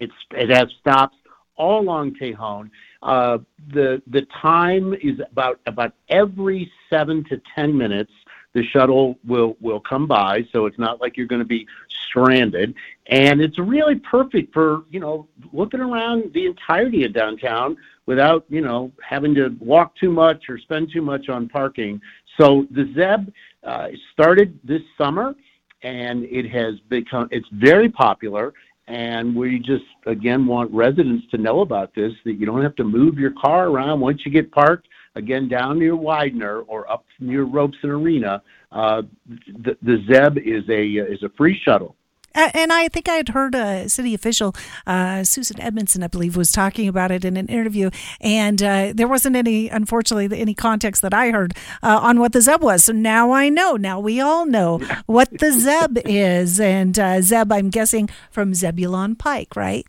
It's 0.00 0.12
it 0.32 0.50
has 0.50 0.68
stops 0.80 1.16
all 1.56 1.80
along 1.80 2.14
Tejon. 2.14 2.70
Uh, 3.02 3.38
the 3.72 4.02
the 4.06 4.26
time 4.40 4.94
is 4.94 5.20
about 5.30 5.60
about 5.66 5.92
every 6.08 6.70
seven 6.88 7.24
to 7.24 7.40
ten 7.54 7.76
minutes 7.76 8.12
the 8.54 8.64
shuttle 8.64 9.18
will 9.26 9.56
will 9.60 9.80
come 9.80 10.06
by, 10.06 10.46
so 10.52 10.66
it's 10.66 10.78
not 10.78 11.00
like 11.00 11.16
you're 11.16 11.26
going 11.26 11.42
to 11.42 11.46
be 11.46 11.66
stranded. 12.08 12.74
and 13.08 13.40
it's 13.40 13.58
really 13.58 13.96
perfect 13.96 14.52
for 14.52 14.84
you 14.90 15.00
know 15.00 15.28
looking 15.52 15.80
around 15.80 16.32
the 16.32 16.46
entirety 16.46 17.04
of 17.04 17.12
downtown 17.12 17.76
without 18.06 18.44
you 18.48 18.60
know 18.60 18.90
having 19.06 19.34
to 19.34 19.54
walk 19.60 19.94
too 19.96 20.10
much 20.10 20.48
or 20.48 20.58
spend 20.58 20.90
too 20.92 21.02
much 21.02 21.28
on 21.28 21.48
parking. 21.48 22.00
So 22.40 22.66
the 22.70 22.90
Zeb 22.94 23.32
uh, 23.64 23.88
started 24.12 24.58
this 24.64 24.82
summer, 24.96 25.34
and 25.82 26.24
it 26.24 26.48
has 26.50 26.78
become 26.88 27.28
it's 27.30 27.48
very 27.52 27.88
popular. 27.88 28.54
And 28.88 29.36
we 29.36 29.58
just 29.58 29.84
again 30.06 30.46
want 30.46 30.70
residents 30.72 31.26
to 31.30 31.38
know 31.38 31.60
about 31.60 31.94
this 31.94 32.12
that 32.24 32.34
you 32.34 32.46
don't 32.46 32.62
have 32.62 32.74
to 32.76 32.84
move 32.84 33.18
your 33.18 33.32
car 33.32 33.68
around 33.68 34.00
once 34.00 34.24
you 34.24 34.32
get 34.32 34.50
parked. 34.50 34.88
Again, 35.14 35.48
down 35.48 35.78
near 35.78 35.92
Weidner 35.92 36.64
or 36.66 36.90
up 36.90 37.04
near 37.20 37.44
Robson 37.44 37.90
Arena, 37.90 38.42
uh, 38.72 39.02
the, 39.46 39.76
the 39.82 40.04
Zeb 40.10 40.38
is 40.38 40.68
a 40.70 40.82
is 41.12 41.22
a 41.22 41.28
free 41.36 41.60
shuttle 41.64 41.96
and 42.34 42.72
I 42.72 42.88
think 42.88 43.08
I 43.08 43.14
had 43.14 43.30
heard 43.30 43.54
a 43.54 43.88
city 43.88 44.14
official, 44.14 44.54
uh, 44.86 45.24
Susan 45.24 45.60
Edmondson, 45.60 46.02
I 46.02 46.08
believe, 46.08 46.36
was 46.36 46.52
talking 46.52 46.88
about 46.88 47.10
it 47.10 47.24
in 47.24 47.36
an 47.36 47.46
interview, 47.46 47.90
and 48.20 48.62
uh, 48.62 48.92
there 48.94 49.08
wasn't 49.08 49.36
any, 49.36 49.68
unfortunately, 49.68 50.38
any 50.38 50.54
context 50.54 51.02
that 51.02 51.14
I 51.14 51.30
heard 51.30 51.54
uh, 51.82 51.98
on 52.02 52.20
what 52.20 52.32
the 52.32 52.40
Zeb 52.40 52.62
was. 52.62 52.84
So 52.84 52.92
now 52.92 53.32
I 53.32 53.48
know. 53.48 53.76
Now 53.76 54.00
we 54.00 54.20
all 54.20 54.46
know 54.46 54.78
what 55.06 55.30
the 55.38 55.52
Zeb 55.52 55.98
is, 56.04 56.60
and 56.60 56.98
uh, 56.98 57.22
Zeb, 57.22 57.52
I'm 57.52 57.70
guessing 57.70 58.08
from 58.30 58.54
Zebulon 58.54 59.16
Pike, 59.16 59.56
right? 59.56 59.86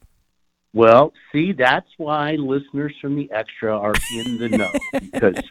Well, 0.74 1.14
see, 1.32 1.52
that's 1.52 1.90
why 1.98 2.34
listeners 2.34 2.94
from 3.02 3.16
the 3.16 3.30
Extra 3.32 3.76
are 3.76 3.94
in 4.16 4.38
the 4.38 4.50
know 4.50 4.72
because 5.12 5.42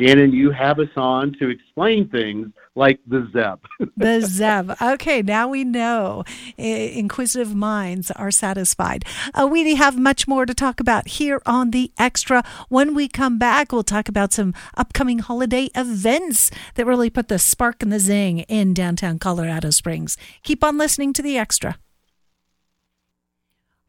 Shannon, 0.00 0.32
you 0.32 0.50
have 0.52 0.78
us 0.78 0.88
on 0.96 1.34
to 1.34 1.50
explain 1.50 2.08
things 2.08 2.48
like 2.74 2.98
the 3.06 3.28
Zeb. 3.32 3.90
the 3.96 4.22
Zeb. 4.22 4.72
Okay, 4.80 5.20
now 5.20 5.48
we 5.48 5.64
know. 5.64 6.24
Inquisitive 6.56 7.54
minds 7.54 8.10
are 8.12 8.30
satisfied. 8.30 9.04
Uh, 9.34 9.46
we 9.46 9.74
have 9.74 9.98
much 9.98 10.26
more 10.26 10.46
to 10.46 10.54
talk 10.54 10.80
about 10.80 11.08
here 11.08 11.42
on 11.44 11.70
the 11.70 11.92
Extra. 11.98 12.42
When 12.70 12.94
we 12.94 13.06
come 13.06 13.38
back, 13.38 13.70
we'll 13.70 13.82
talk 13.82 14.08
about 14.08 14.32
some 14.32 14.54
upcoming 14.76 15.18
holiday 15.18 15.68
events 15.74 16.50
that 16.76 16.86
really 16.86 17.10
put 17.10 17.28
the 17.28 17.38
spark 17.38 17.82
and 17.82 17.92
the 17.92 18.00
zing 18.00 18.40
in 18.40 18.72
downtown 18.72 19.18
Colorado 19.18 19.70
Springs. 19.70 20.16
Keep 20.42 20.64
on 20.64 20.78
listening 20.78 21.12
to 21.12 21.22
the 21.22 21.36
Extra. 21.36 21.76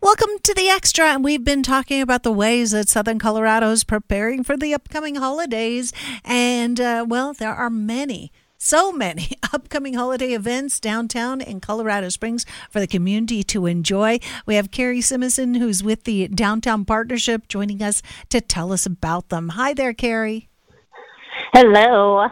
Welcome 0.05 0.37
to 0.43 0.53
the 0.53 0.69
Extra, 0.69 1.05
and 1.05 1.23
we've 1.23 1.43
been 1.43 1.63
talking 1.63 1.99
about 1.99 2.21
the 2.21 2.31
ways 2.31 2.69
that 2.69 2.89
Southern 2.89 3.17
Colorado 3.17 3.71
is 3.71 3.83
preparing 3.83 4.43
for 4.43 4.55
the 4.55 4.71
upcoming 4.71 5.15
holidays. 5.15 5.91
And, 6.23 6.79
uh, 6.79 7.07
well, 7.09 7.33
there 7.33 7.55
are 7.55 7.71
many 7.71 8.31
so 8.59 8.91
many 8.91 9.31
upcoming 9.51 9.95
holiday 9.95 10.33
events 10.33 10.79
downtown 10.79 11.41
in 11.41 11.59
Colorado 11.59 12.09
Springs 12.09 12.45
for 12.69 12.79
the 12.79 12.85
community 12.85 13.41
to 13.45 13.65
enjoy. 13.65 14.19
We 14.45 14.53
have 14.53 14.69
Carrie 14.69 14.99
Simison, 14.99 15.57
who's 15.57 15.83
with 15.83 16.03
the 16.03 16.27
Downtown 16.27 16.85
Partnership, 16.85 17.47
joining 17.47 17.81
us 17.81 18.03
to 18.29 18.41
tell 18.41 18.71
us 18.71 18.85
about 18.85 19.29
them. 19.29 19.49
Hi 19.49 19.73
there, 19.73 19.95
Carrie. 19.95 20.49
Hello. 21.51 22.27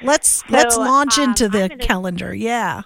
Let's 0.00 0.28
so, 0.28 0.44
let's 0.48 0.78
launch 0.78 1.18
um, 1.18 1.28
into 1.28 1.50
the 1.50 1.68
gonna, 1.68 1.76
calendar. 1.76 2.34
Yeah. 2.34 2.84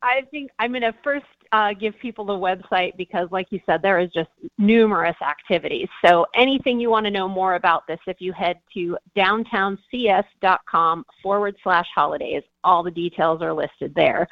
I 0.00 0.20
think 0.30 0.52
I'm 0.60 0.70
going 0.70 0.82
to 0.82 0.94
first 1.02 1.26
uh, 1.52 1.72
give 1.72 1.98
people 1.98 2.24
the 2.24 2.32
website 2.32 2.96
because, 2.96 3.28
like 3.30 3.46
you 3.50 3.60
said, 3.66 3.80
there 3.82 3.98
is 3.98 4.10
just 4.12 4.30
numerous 4.58 5.16
activities. 5.22 5.88
So 6.04 6.26
anything 6.34 6.80
you 6.80 6.90
want 6.90 7.06
to 7.06 7.10
know 7.10 7.28
more 7.28 7.54
about 7.54 7.86
this, 7.86 7.98
if 8.06 8.20
you 8.20 8.32
head 8.32 8.58
to 8.74 8.96
downtowncs.com 9.16 11.04
forward 11.22 11.56
slash 11.62 11.86
holidays, 11.94 12.42
all 12.64 12.82
the 12.82 12.90
details 12.90 13.42
are 13.42 13.52
listed 13.52 13.92
there. 13.94 14.28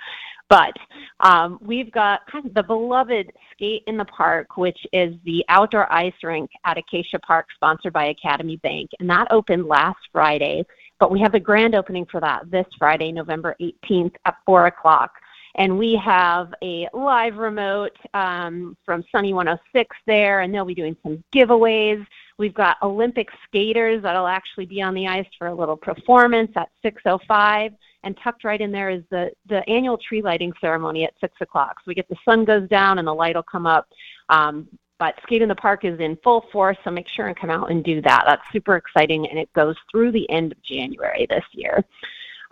But 0.48 0.74
um, 1.20 1.58
we've 1.60 1.90
got 1.90 2.20
kind 2.30 2.46
of 2.46 2.54
the 2.54 2.62
beloved 2.62 3.32
Skate 3.52 3.82
in 3.86 3.96
the 3.96 4.04
Park, 4.04 4.56
which 4.56 4.78
is 4.92 5.14
the 5.24 5.44
outdoor 5.48 5.92
ice 5.92 6.14
rink 6.22 6.50
at 6.64 6.78
Acacia 6.78 7.18
Park, 7.18 7.46
sponsored 7.54 7.92
by 7.92 8.06
Academy 8.06 8.56
Bank, 8.58 8.90
and 9.00 9.10
that 9.10 9.26
opened 9.30 9.66
last 9.66 9.98
Friday. 10.12 10.64
But 11.00 11.10
we 11.10 11.20
have 11.20 11.32
the 11.32 11.40
grand 11.40 11.74
opening 11.74 12.06
for 12.10 12.20
that 12.20 12.50
this 12.50 12.66
Friday, 12.78 13.12
November 13.12 13.56
18th 13.60 14.14
at 14.24 14.36
4 14.46 14.66
o'clock 14.66 15.12
and 15.56 15.78
we 15.78 15.96
have 15.96 16.52
a 16.62 16.86
live 16.92 17.36
remote 17.36 17.96
um, 18.14 18.76
from 18.84 19.02
Sunny 19.10 19.32
106 19.32 19.96
there, 20.06 20.40
and 20.40 20.54
they'll 20.54 20.66
be 20.66 20.74
doing 20.74 20.96
some 21.02 21.24
giveaways. 21.34 22.06
We've 22.38 22.54
got 22.54 22.76
Olympic 22.82 23.28
skaters 23.46 24.02
that'll 24.02 24.26
actually 24.26 24.66
be 24.66 24.82
on 24.82 24.94
the 24.94 25.06
ice 25.08 25.26
for 25.38 25.46
a 25.46 25.54
little 25.54 25.76
performance 25.76 26.52
at 26.56 26.68
6:05, 26.84 27.74
and 28.02 28.16
tucked 28.22 28.44
right 28.44 28.60
in 28.60 28.70
there 28.70 28.90
is 28.90 29.02
the 29.10 29.32
the 29.46 29.68
annual 29.68 29.96
tree 29.96 30.20
lighting 30.20 30.52
ceremony 30.60 31.04
at 31.04 31.14
6 31.20 31.34
o'clock. 31.40 31.76
So 31.80 31.84
we 31.88 31.94
get 31.94 32.08
the 32.08 32.16
sun 32.24 32.44
goes 32.44 32.68
down 32.68 32.98
and 32.98 33.08
the 33.08 33.14
light 33.14 33.34
will 33.34 33.42
come 33.42 33.66
up. 33.66 33.88
Um, 34.28 34.68
but 34.98 35.14
Skate 35.22 35.42
in 35.42 35.48
the 35.48 35.54
Park 35.54 35.84
is 35.84 36.00
in 36.00 36.16
full 36.22 36.46
force, 36.52 36.76
so 36.82 36.90
make 36.90 37.08
sure 37.08 37.26
and 37.26 37.36
come 37.36 37.50
out 37.50 37.70
and 37.70 37.84
do 37.84 38.00
that. 38.02 38.24
That's 38.26 38.42
super 38.52 38.76
exciting, 38.76 39.28
and 39.28 39.38
it 39.38 39.52
goes 39.52 39.76
through 39.90 40.12
the 40.12 40.28
end 40.30 40.52
of 40.52 40.62
January 40.62 41.26
this 41.28 41.44
year. 41.52 41.84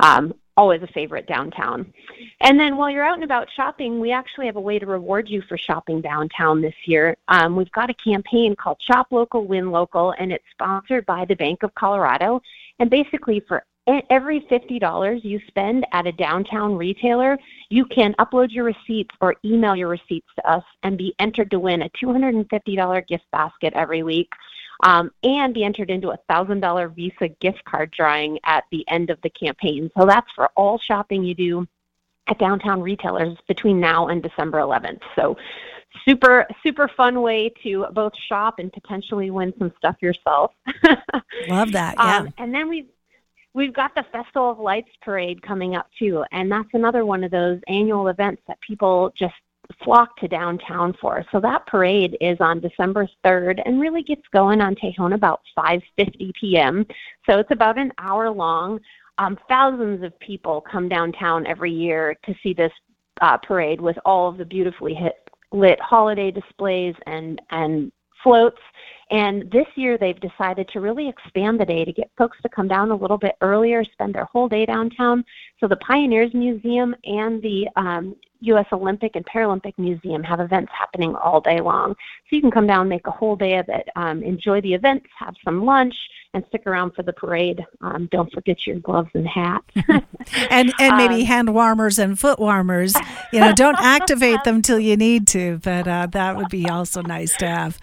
Um, 0.01 0.35
always 0.57 0.83
a 0.83 0.87
favorite 0.88 1.27
downtown. 1.27 1.93
And 2.40 2.59
then 2.59 2.77
while 2.77 2.90
you're 2.90 3.05
out 3.05 3.14
and 3.14 3.25
about 3.25 3.49
shopping, 3.55 4.01
we 4.01 4.12
actually 4.12 4.47
have 4.47 4.57
a 4.57 4.61
way 4.61 4.79
to 4.79 4.87
reward 4.87 5.29
you 5.29 5.43
for 5.43 5.59
shopping 5.59 6.01
downtown 6.01 6.61
this 6.61 6.75
year. 6.87 7.17
Um, 7.29 7.57
we've 7.57 7.73
got 7.73 7.90
a 7.90 7.95
campaign 7.95 8.55
called 8.57 8.81
Shop 8.81 9.09
Local, 9.11 9.47
Win 9.47 9.71
Local, 9.71 10.14
and 10.19 10.33
it's 10.33 10.45
sponsored 10.53 11.07
by 11.07 11.25
the 11.25 11.37
Bank 11.37 11.62
of 11.62 11.75
Colorado. 11.75 12.40
And 12.79 12.90
basically, 12.90 13.40
for 13.40 13.64
every 14.11 14.40
$50 14.40 15.25
you 15.25 15.40
spend 15.47 15.87
at 15.93 16.07
a 16.07 16.12
downtown 16.12 16.77
retailer, 16.77 17.38
you 17.69 17.85
can 17.85 18.14
upload 18.19 18.51
your 18.51 18.64
receipts 18.64 19.14
or 19.21 19.37
email 19.45 19.77
your 19.77 19.88
receipts 19.88 20.29
to 20.37 20.51
us 20.51 20.64
and 20.83 20.97
be 20.97 21.14
entered 21.19 21.51
to 21.51 21.59
win 21.59 21.83
a 21.83 21.90
$250 21.90 23.07
gift 23.07 23.25
basket 23.31 23.73
every 23.75 24.03
week 24.03 24.31
um, 24.85 25.11
and 25.23 25.55
be 25.55 25.64
entered 25.64 25.90
into 25.90 26.11
a 26.11 26.18
$1,000 26.31 26.94
Visa 26.94 27.29
gift 27.40 27.64
card 27.64 27.90
drawing 27.90 28.38
at 28.44 28.64
the 28.70 28.85
end 28.88 29.11
of 29.11 29.20
the 29.23 29.31
campaign. 29.31 29.90
So 29.99 30.07
that's 30.07 30.31
for 30.37 30.51
all 30.57 30.79
shopping 30.79 31.25
you 31.25 31.35
do 31.35 31.66
at 32.29 32.38
downtown 32.38 32.81
retailers 32.81 33.37
between 33.49 33.81
now 33.81 34.09
and 34.09 34.23
December 34.23 34.59
11th. 34.59 35.01
So 35.16 35.37
super 36.07 36.47
super 36.62 36.88
fun 36.88 37.23
way 37.23 37.53
to 37.62 37.87
both 37.92 38.12
shop 38.29 38.59
and 38.59 38.73
potentially 38.73 39.31
win 39.31 39.53
some 39.59 39.73
stuff 39.79 39.97
yourself. 40.01 40.53
Love 41.49 41.73
that. 41.73 41.94
Yeah. 41.99 42.18
Um, 42.18 42.35
and 42.38 42.55
then 42.55 42.68
we've 42.68 42.88
we've 43.53 43.73
got 43.73 43.94
the 43.94 44.05
Festival 44.11 44.51
of 44.51 44.59
Lights 44.59 44.90
parade 45.03 45.42
coming 45.42 45.77
up 45.77 45.88
too, 45.99 46.25
and 46.33 46.51
that's 46.51 46.68
another 46.73 47.05
one 47.05 47.25
of 47.25 47.31
those 47.31 47.61
annual 47.68 48.09
events 48.09 48.42
that 48.49 48.61
people 48.61 49.12
just 49.16 49.35
flock 49.83 50.16
to 50.18 50.29
downtown 50.29 50.94
for. 51.00 51.24
So 51.33 51.40
that 51.40 51.66
parade 51.66 52.16
is 52.20 52.37
on 52.40 52.61
December 52.61 53.09
3rd 53.24 53.62
and 53.64 53.81
really 53.81 54.03
gets 54.03 54.22
going 54.33 54.61
on 54.61 54.74
Tejon 54.74 55.14
about 55.14 55.40
5:50 55.57 56.33
p.m. 56.40 56.87
So 57.29 57.38
it's 57.38 57.50
about 57.50 57.79
an 57.79 57.92
hour 57.98 58.31
long. 58.31 58.81
Um, 59.18 59.38
thousands 59.48 60.03
of 60.03 60.18
people 60.18 60.61
come 60.61 60.88
downtown 60.88 61.46
every 61.46 61.70
year 61.70 62.16
to 62.27 62.35
see 62.42 62.53
this 62.53 62.72
uh, 63.20 63.38
parade 63.38 63.81
with 63.81 63.96
all 64.05 64.29
of 64.29 64.38
the 64.38 64.44
beautifully 64.44 64.94
hit, 64.94 65.14
lit 65.53 65.81
holiday 65.81 66.31
displays 66.31 66.94
and 67.07 67.40
and 67.50 67.92
floats. 68.25 68.59
And 69.11 69.49
this 69.53 69.67
year 69.77 69.97
they've 69.97 70.19
decided 70.19 70.69
to 70.71 70.81
really 70.81 71.09
expand 71.09 71.61
the 71.61 71.65
day 71.65 71.85
to 71.85 71.93
get 71.93 72.11
folks 72.19 72.39
to 72.43 72.49
come 72.49 72.67
down 72.67 72.91
a 72.91 72.97
little 72.97 73.19
bit 73.19 73.37
earlier, 73.43 73.85
spend 73.85 74.15
their 74.15 74.25
whole 74.25 74.49
day 74.49 74.67
downtown. 74.67 75.25
So 75.61 75.69
the 75.69 75.77
Pioneers 75.77 76.35
Museum 76.35 76.97
and 77.05 77.41
the 77.43 77.69
um, 77.77 78.17
U.S. 78.41 78.67
Olympic 78.73 79.15
and 79.15 79.25
Paralympic 79.27 79.75
Museum 79.79 80.23
have 80.23 80.41
events 80.41 80.73
happening 80.77 81.15
all 81.15 81.41
day 81.41 81.61
long. 81.61 81.95
So 81.95 82.37
you 82.37 82.41
can 82.41 82.51
come 82.51 82.67
down, 82.67 82.89
make 82.89 83.07
a 83.07 83.11
whole 83.11 83.37
day 83.37 83.59
of 83.59 83.69
it, 83.69 83.89
um, 83.97 84.23
enjoy 84.23 84.61
the 84.61 84.75
events, 84.75 85.07
have 85.19 85.35
some 85.45 85.65
lunch, 85.65 85.95
and 86.35 86.45
stick 86.49 86.67
around 86.67 86.93
for 86.95 87.03
the 87.03 87.13
parade. 87.13 87.65
Um, 87.81 88.09
don't 88.11 88.33
forget 88.33 88.67
your 88.67 88.81
gloves 88.81 89.11
and 89.15 89.27
hat. 89.27 89.63
and 90.51 90.73
and 90.79 90.97
maybe 90.97 91.21
um, 91.21 91.27
hand 91.27 91.55
warmers 91.55 91.99
and 91.99 92.19
foot 92.19 92.39
warmers. 92.39 92.95
You 93.33 93.41
know, 93.41 93.53
don't 93.53 93.79
activate 93.79 94.45
them 94.45 94.61
till 94.61 94.81
you 94.81 94.97
need 94.97 95.27
to, 95.29 95.59
but 95.63 95.87
uh, 95.87 96.07
that 96.11 96.37
would 96.37 96.49
be 96.49 96.69
also 96.69 97.03
nice 97.03 97.37
to 97.39 97.47
have. 97.47 97.79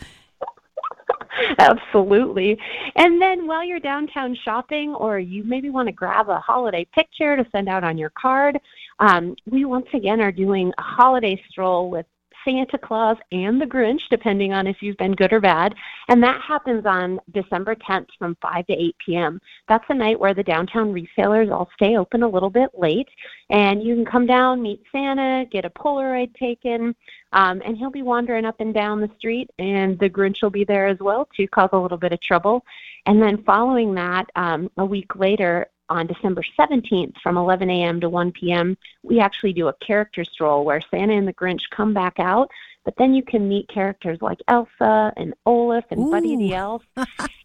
Absolutely. 1.59 2.57
And 2.95 3.21
then 3.21 3.47
while 3.47 3.63
you're 3.63 3.79
downtown 3.79 4.37
shopping, 4.43 4.93
or 4.93 5.19
you 5.19 5.43
maybe 5.43 5.69
want 5.69 5.87
to 5.87 5.91
grab 5.91 6.29
a 6.29 6.39
holiday 6.39 6.85
picture 6.93 7.35
to 7.35 7.45
send 7.51 7.67
out 7.67 7.83
on 7.83 7.97
your 7.97 8.11
card, 8.19 8.57
um, 8.99 9.35
we 9.49 9.65
once 9.65 9.87
again 9.93 10.21
are 10.21 10.31
doing 10.31 10.71
a 10.77 10.81
holiday 10.81 11.41
stroll 11.49 11.89
with 11.89 12.05
Santa 12.45 12.77
Claus 12.77 13.17
and 13.31 13.61
the 13.61 13.65
Grinch, 13.65 14.01
depending 14.09 14.53
on 14.53 14.67
if 14.67 14.81
you've 14.81 14.97
been 14.97 15.13
good 15.13 15.33
or 15.33 15.39
bad. 15.39 15.75
And 16.07 16.21
that 16.23 16.41
happens 16.41 16.85
on 16.85 17.19
December 17.31 17.75
10th 17.75 18.07
from 18.17 18.37
5 18.41 18.67
to 18.67 18.73
8 18.73 18.95
p.m. 19.05 19.41
That's 19.67 19.85
a 19.89 19.93
night 19.93 20.19
where 20.19 20.33
the 20.33 20.43
downtown 20.43 20.91
retailers 20.91 21.49
all 21.49 21.69
stay 21.75 21.97
open 21.97 22.23
a 22.23 22.29
little 22.29 22.49
bit 22.49 22.69
late. 22.77 23.09
And 23.49 23.83
you 23.83 23.95
can 23.95 24.05
come 24.05 24.25
down, 24.25 24.61
meet 24.61 24.83
Santa, 24.91 25.45
get 25.51 25.65
a 25.65 25.69
Polaroid 25.69 26.35
taken, 26.35 26.95
um, 27.33 27.61
and 27.65 27.77
he'll 27.77 27.91
be 27.91 28.03
wandering 28.03 28.45
up 28.45 28.59
and 28.59 28.73
down 28.73 29.01
the 29.01 29.11
street. 29.17 29.49
And 29.59 29.97
the 29.99 30.09
Grinch 30.09 30.41
will 30.41 30.49
be 30.49 30.65
there 30.65 30.87
as 30.87 30.99
well 30.99 31.27
to 31.37 31.47
cause 31.47 31.69
a 31.73 31.77
little 31.77 31.97
bit 31.97 32.13
of 32.13 32.21
trouble. 32.21 32.63
And 33.05 33.21
then 33.21 33.43
following 33.43 33.93
that, 33.95 34.29
um, 34.35 34.69
a 34.77 34.85
week 34.85 35.15
later, 35.15 35.67
on 35.91 36.07
December 36.07 36.41
17th 36.59 37.13
from 37.21 37.37
11 37.37 37.69
a.m. 37.69 37.99
to 38.01 38.09
1 38.09 38.31
p.m., 38.31 38.77
we 39.03 39.19
actually 39.19 39.53
do 39.53 39.67
a 39.67 39.73
character 39.85 40.23
stroll 40.23 40.65
where 40.65 40.81
Santa 40.89 41.13
and 41.13 41.27
the 41.27 41.33
Grinch 41.33 41.61
come 41.75 41.93
back 41.93 42.19
out, 42.19 42.49
but 42.85 42.95
then 42.97 43.13
you 43.13 43.23
can 43.23 43.47
meet 43.47 43.67
characters 43.67 44.17
like 44.21 44.39
Elsa 44.47 45.13
and 45.17 45.33
Olaf 45.45 45.85
and 45.91 45.99
Ooh. 45.99 46.11
Buddy 46.11 46.35
the 46.37 46.55
Elf. 46.55 46.83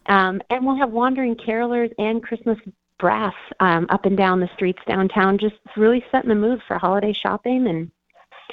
um, 0.06 0.40
and 0.48 0.64
we'll 0.64 0.76
have 0.76 0.90
wandering 0.90 1.34
carolers 1.34 1.92
and 1.98 2.22
Christmas 2.22 2.58
brass 2.98 3.34
um, 3.60 3.86
up 3.90 4.06
and 4.06 4.16
down 4.16 4.40
the 4.40 4.48
streets 4.54 4.80
downtown, 4.86 5.38
just 5.38 5.56
really 5.76 6.04
setting 6.10 6.30
the 6.30 6.34
mood 6.34 6.62
for 6.66 6.78
holiday 6.78 7.12
shopping 7.12 7.66
and 7.66 7.90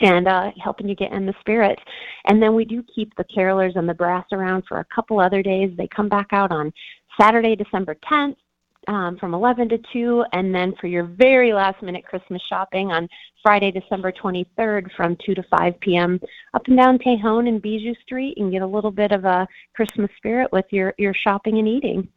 and 0.02 0.28
uh, 0.28 0.52
helping 0.62 0.90
you 0.90 0.96
get 0.96 1.12
in 1.12 1.28
the 1.28 1.36
spirit. 1.40 1.78
And 2.26 2.42
then 2.42 2.56
we 2.56 2.66
do 2.66 2.84
keep 2.96 3.16
the 3.16 3.26
carolers 3.26 3.76
and 3.76 3.88
the 3.88 3.94
brass 3.94 4.26
around 4.32 4.64
for 4.68 4.80
a 4.80 4.86
couple 4.86 5.20
other 5.20 5.44
days. 5.44 5.72
They 5.78 5.88
come 5.88 6.10
back 6.10 6.28
out 6.32 6.52
on 6.52 6.74
Saturday, 7.20 7.56
December 7.56 7.96
10th. 8.12 8.36
Um, 8.88 9.18
from 9.18 9.34
11 9.34 9.70
to 9.70 9.80
2, 9.94 10.26
and 10.34 10.54
then 10.54 10.74
for 10.82 10.88
your 10.88 11.06
very 11.06 11.54
last 11.54 11.82
minute 11.82 12.04
Christmas 12.04 12.42
shopping 12.50 12.92
on 12.92 13.08
Friday, 13.42 13.72
December 13.72 14.12
23rd 14.12 14.92
from 14.98 15.16
2 15.26 15.36
to 15.36 15.44
5 15.44 15.80
p.m. 15.80 16.20
up 16.54 16.64
and 16.68 16.78
down 16.78 16.98
Tejon 16.98 17.48
and 17.48 17.62
Bijou 17.62 17.94
Street 18.04 18.38
and 18.38 18.52
get 18.52 18.62
a 18.62 18.68
little 18.68 18.92
bit 18.92 19.14
of 19.14 19.24
a 19.24 19.48
Christmas 19.74 20.10
spirit 20.18 20.52
with 20.52 20.66
your, 20.72 20.94
your 20.98 21.14
shopping 21.14 21.60
and 21.60 21.68
eating. 21.68 22.10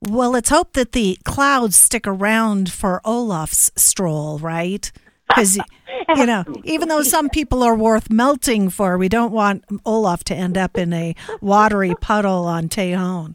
Well, 0.00 0.30
let's 0.30 0.50
hope 0.50 0.74
that 0.74 0.92
the 0.92 1.18
clouds 1.24 1.76
stick 1.76 2.06
around 2.06 2.72
for 2.72 3.00
Olaf's 3.04 3.70
stroll, 3.76 4.38
right? 4.38 4.90
Because, 5.28 5.58
you 6.16 6.26
know, 6.26 6.44
even 6.64 6.88
though 6.88 7.02
some 7.02 7.28
people 7.28 7.62
are 7.62 7.74
worth 7.74 8.10
melting 8.10 8.70
for, 8.70 8.96
we 8.96 9.08
don't 9.08 9.32
want 9.32 9.64
Olaf 9.84 10.22
to 10.24 10.34
end 10.34 10.56
up 10.56 10.78
in 10.78 10.92
a 10.92 11.14
watery 11.40 11.94
puddle 12.00 12.44
on 12.44 12.68
Tejon. 12.68 13.34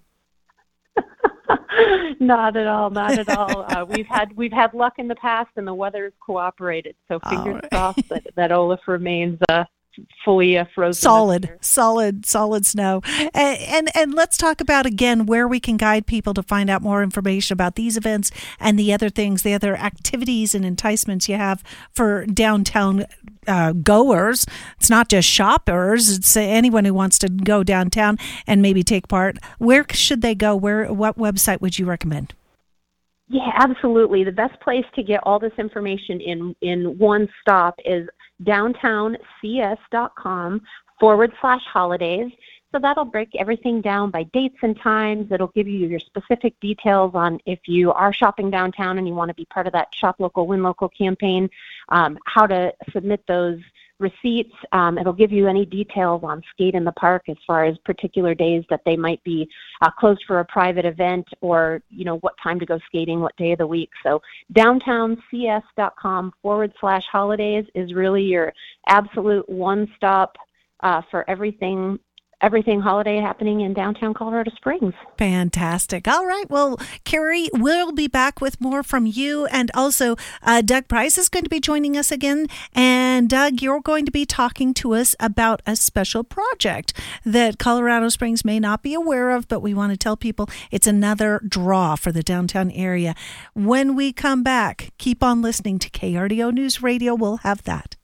not 2.19 2.55
at 2.55 2.67
all, 2.67 2.89
not 2.89 3.17
at 3.17 3.29
all. 3.29 3.65
Uh, 3.71 3.85
we've 3.85 4.07
had 4.07 4.35
we've 4.35 4.51
had 4.51 4.73
luck 4.73 4.93
in 4.97 5.07
the 5.07 5.15
past, 5.15 5.49
and 5.55 5.67
the 5.67 5.73
weather's 5.73 6.13
cooperated. 6.19 6.95
So 7.07 7.19
fingers 7.29 7.55
right. 7.55 7.71
crossed 7.71 8.09
that, 8.09 8.27
that 8.35 8.51
Olaf 8.51 8.81
remains 8.87 9.39
uh, 9.49 9.63
fully 10.23 10.57
uh, 10.57 10.65
frozen. 10.73 11.01
Solid, 11.01 11.57
solid, 11.61 12.25
solid 12.25 12.65
snow. 12.65 13.01
And, 13.33 13.59
and, 13.59 13.89
and 13.95 14.13
let's 14.13 14.37
talk 14.37 14.61
about 14.61 14.85
again 14.85 15.25
where 15.25 15.47
we 15.47 15.59
can 15.59 15.77
guide 15.77 16.05
people 16.05 16.33
to 16.33 16.43
find 16.43 16.69
out 16.69 16.81
more 16.81 17.03
information 17.03 17.53
about 17.53 17.75
these 17.75 17.97
events 17.97 18.31
and 18.59 18.77
the 18.77 18.93
other 18.93 19.09
things, 19.09 19.43
the 19.43 19.53
other 19.53 19.75
activities 19.75 20.55
and 20.55 20.65
enticements 20.65 21.27
you 21.29 21.35
have 21.35 21.63
for 21.91 22.25
downtown 22.25 23.05
uh, 23.47 23.73
goers. 23.73 24.45
It's 24.77 24.89
not 24.89 25.09
just 25.09 25.27
shoppers; 25.27 26.09
it's 26.17 26.35
anyone 26.35 26.85
who 26.85 26.93
wants 26.93 27.17
to 27.19 27.29
go 27.29 27.63
downtown 27.63 28.17
and 28.47 28.61
maybe 28.61 28.83
take 28.83 29.07
part. 29.07 29.37
Where 29.57 29.85
should 29.91 30.21
they 30.21 30.35
go? 30.35 30.55
Where? 30.55 30.91
What 30.91 31.17
website 31.17 31.61
would 31.61 31.77
you 31.77 31.85
recommend? 31.85 32.33
Yeah, 33.29 33.49
absolutely. 33.55 34.23
The 34.23 34.31
best 34.31 34.59
place 34.61 34.85
to 34.95 35.03
get 35.03 35.21
all 35.23 35.39
this 35.39 35.53
information 35.57 36.21
in 36.21 36.55
in 36.61 36.97
one 36.97 37.27
stop 37.41 37.75
is 37.85 38.07
downtowncs.com 38.43 40.61
forward 40.99 41.33
slash 41.41 41.63
holidays. 41.65 42.31
So 42.71 42.79
that'll 42.79 43.05
break 43.05 43.29
everything 43.37 43.81
down 43.81 44.09
by 44.09 44.23
dates 44.33 44.57
and 44.63 44.75
times. 44.79 45.31
It'll 45.31 45.49
give 45.49 45.67
you 45.67 45.87
your 45.87 45.99
specific 45.99 46.59
details 46.59 47.11
on 47.13 47.39
if 47.45 47.59
you 47.67 47.91
are 47.91 48.11
shopping 48.11 48.49
downtown 48.49 48.97
and 48.97 49.07
you 49.07 49.13
want 49.13 49.29
to 49.29 49.35
be 49.35 49.45
part 49.45 49.67
of 49.67 49.73
that 49.73 49.93
Shop 49.93 50.15
Local, 50.17 50.47
Win 50.47 50.63
Local 50.63 50.89
campaign, 50.89 51.51
um, 51.89 52.17
how 52.25 52.47
to 52.47 52.73
submit 52.91 53.23
those 53.27 53.59
receipts. 53.99 54.53
Um, 54.71 54.97
it'll 54.97 55.13
give 55.13 55.31
you 55.31 55.47
any 55.47 55.65
details 55.65 56.23
on 56.23 56.41
skate 56.51 56.75
in 56.75 56.83
the 56.83 56.91
park 56.93 57.23
as 57.29 57.37
far 57.45 57.65
as 57.65 57.77
particular 57.79 58.33
days 58.35 58.63
that 58.69 58.81
they 58.85 58.95
might 58.95 59.23
be 59.23 59.47
uh, 59.81 59.89
closed 59.91 60.23
for 60.27 60.39
a 60.39 60.45
private 60.45 60.85
event 60.85 61.27
or, 61.41 61.81
you 61.89 62.05
know, 62.05 62.17
what 62.17 62.33
time 62.41 62.59
to 62.59 62.65
go 62.65 62.79
skating, 62.85 63.19
what 63.19 63.35
day 63.37 63.51
of 63.53 63.59
the 63.59 63.67
week. 63.67 63.89
So 64.03 64.21
downtowncs.com 64.53 66.33
forward 66.41 66.73
slash 66.79 67.03
holidays 67.11 67.65
is 67.75 67.93
really 67.93 68.23
your 68.23 68.53
absolute 68.87 69.47
one 69.47 69.91
stop 69.95 70.35
uh, 70.81 71.01
for 71.09 71.29
everything 71.29 71.99
everything 72.43 72.81
holiday 72.81 73.19
happening 73.19 73.61
in 73.61 73.73
downtown 73.73 74.13
Colorado 74.13 74.51
Springs. 74.55 74.93
Fantastic. 75.17 76.07
All 76.07 76.25
right. 76.25 76.49
Well, 76.49 76.77
Carrie, 77.05 77.49
we'll 77.53 77.93
be 77.93 78.07
back 78.07 78.41
with 78.41 78.59
more 78.59 78.83
from 78.83 79.05
you. 79.05 79.45
And 79.47 79.71
also, 79.73 80.15
uh, 80.43 80.61
Doug 80.61 80.87
Price 80.87 81.17
is 81.17 81.29
going 81.29 81.45
to 81.45 81.49
be 81.49 81.59
joining 81.59 81.97
us 81.97 82.11
again. 82.11 82.47
And 82.73 83.29
Doug, 83.29 83.61
you're 83.61 83.81
going 83.81 84.05
to 84.05 84.11
be 84.11 84.25
talking 84.25 84.73
to 84.75 84.93
us 84.93 85.15
about 85.19 85.61
a 85.65 85.75
special 85.75 86.23
project 86.23 86.93
that 87.25 87.57
Colorado 87.57 88.09
Springs 88.09 88.43
may 88.43 88.59
not 88.59 88.83
be 88.83 88.93
aware 88.93 89.31
of, 89.31 89.47
but 89.47 89.61
we 89.61 89.73
want 89.73 89.91
to 89.91 89.97
tell 89.97 90.17
people 90.17 90.49
it's 90.69 90.87
another 90.87 91.41
draw 91.47 91.95
for 91.95 92.11
the 92.11 92.23
downtown 92.23 92.69
area. 92.71 93.15
When 93.53 93.95
we 93.95 94.11
come 94.11 94.43
back, 94.43 94.91
keep 94.97 95.23
on 95.23 95.41
listening 95.41 95.79
to 95.79 95.89
KRDO 95.89 96.53
News 96.53 96.83
Radio. 96.83 97.15
We'll 97.15 97.37
have 97.37 97.63
that. 97.63 97.95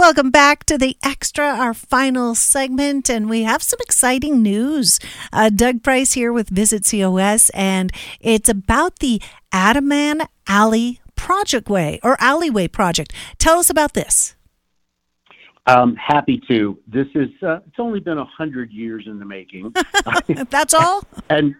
Welcome 0.00 0.30
back 0.30 0.64
to 0.64 0.78
the 0.78 0.96
Extra, 1.02 1.44
our 1.44 1.74
final 1.74 2.34
segment, 2.34 3.10
and 3.10 3.28
we 3.28 3.42
have 3.42 3.62
some 3.62 3.76
exciting 3.82 4.40
news. 4.40 4.98
Uh, 5.30 5.50
Doug 5.50 5.82
Price 5.82 6.14
here 6.14 6.32
with 6.32 6.48
Visit 6.48 6.88
COS, 6.90 7.50
and 7.50 7.92
it's 8.18 8.48
about 8.48 9.00
the 9.00 9.20
Adaman 9.52 10.26
Alley 10.48 11.02
Project 11.16 11.68
Way 11.68 12.00
or 12.02 12.16
Alleyway 12.18 12.66
Project. 12.66 13.12
Tell 13.36 13.58
us 13.58 13.68
about 13.68 13.92
this. 13.92 14.36
Um, 15.66 15.96
happy 15.96 16.40
to. 16.48 16.78
This 16.86 17.08
is 17.14 17.28
uh, 17.42 17.58
it's 17.66 17.78
only 17.78 18.00
been 18.00 18.16
a 18.16 18.24
hundred 18.24 18.70
years 18.70 19.04
in 19.06 19.18
the 19.18 19.26
making. 19.26 19.74
That's 20.48 20.72
all. 20.72 21.04
and 21.28 21.54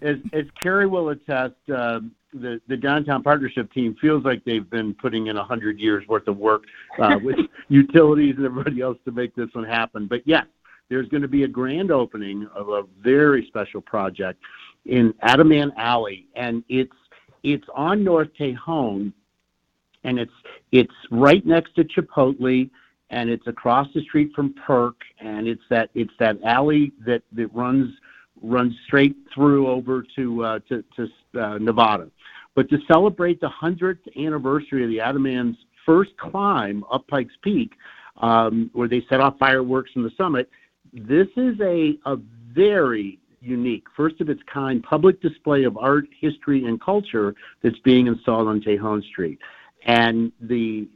as, 0.00 0.16
as 0.32 0.46
Carrie 0.62 0.86
will 0.86 1.10
attest, 1.10 1.56
uh, 1.70 2.00
the, 2.32 2.60
the 2.68 2.76
downtown 2.76 3.22
partnership 3.22 3.72
team 3.72 3.96
feels 4.00 4.24
like 4.24 4.44
they've 4.44 4.68
been 4.68 4.94
putting 4.94 5.26
in 5.26 5.36
a 5.36 5.44
hundred 5.44 5.78
years 5.78 6.06
worth 6.08 6.28
of 6.28 6.36
work 6.36 6.64
uh, 6.98 7.16
with 7.22 7.38
utilities 7.68 8.36
and 8.36 8.46
everybody 8.46 8.80
else 8.80 8.98
to 9.04 9.12
make 9.12 9.34
this 9.34 9.48
one 9.52 9.64
happen. 9.64 10.06
But 10.06 10.22
yes, 10.24 10.46
there's 10.88 11.08
going 11.08 11.22
to 11.22 11.28
be 11.28 11.44
a 11.44 11.48
grand 11.48 11.90
opening 11.90 12.48
of 12.54 12.68
a 12.68 12.82
very 13.00 13.46
special 13.46 13.80
project 13.80 14.40
in 14.84 15.12
Adaman 15.24 15.72
Alley, 15.76 16.26
and 16.34 16.64
it's 16.68 16.92
it's 17.42 17.66
on 17.74 18.04
North 18.04 18.28
Tejon, 18.38 19.12
and 20.04 20.18
it's 20.18 20.32
it's 20.70 20.92
right 21.10 21.44
next 21.46 21.74
to 21.76 21.84
Chipotle, 21.84 22.68
and 23.10 23.30
it's 23.30 23.46
across 23.46 23.88
the 23.94 24.02
street 24.02 24.32
from 24.34 24.54
Perk, 24.54 24.96
and 25.20 25.46
it's 25.46 25.62
that 25.70 25.90
it's 25.94 26.12
that 26.18 26.36
alley 26.44 26.92
that 27.06 27.22
that 27.32 27.52
runs 27.54 27.92
runs 28.42 28.74
straight 28.86 29.16
through 29.34 29.68
over 29.68 30.04
to 30.16 30.44
uh, 30.44 30.58
to, 30.68 30.84
to 30.96 31.40
uh, 31.40 31.58
Nevada. 31.58 32.10
But 32.54 32.68
to 32.70 32.78
celebrate 32.86 33.40
the 33.40 33.50
100th 33.62 33.98
anniversary 34.16 34.84
of 34.84 34.90
the 34.90 34.98
Adaman's 34.98 35.56
first 35.86 36.16
climb 36.18 36.84
up 36.92 37.06
Pikes 37.08 37.34
Peak, 37.42 37.72
um, 38.20 38.70
where 38.74 38.88
they 38.88 39.04
set 39.08 39.20
off 39.20 39.38
fireworks 39.38 39.90
from 39.92 40.02
the 40.02 40.10
summit, 40.16 40.50
this 40.92 41.28
is 41.36 41.58
a, 41.60 41.98
a 42.04 42.16
very 42.52 43.18
unique, 43.40 43.84
first 43.96 44.20
of 44.20 44.28
its 44.28 44.40
kind 44.52 44.82
public 44.82 45.20
display 45.20 45.64
of 45.64 45.76
art, 45.76 46.06
history, 46.20 46.64
and 46.66 46.80
culture 46.80 47.34
that's 47.62 47.78
being 47.80 48.06
installed 48.06 48.48
on 48.48 48.60
Tejon 48.60 49.02
Street. 49.04 49.38
And 49.86 50.32
the 50.40 50.88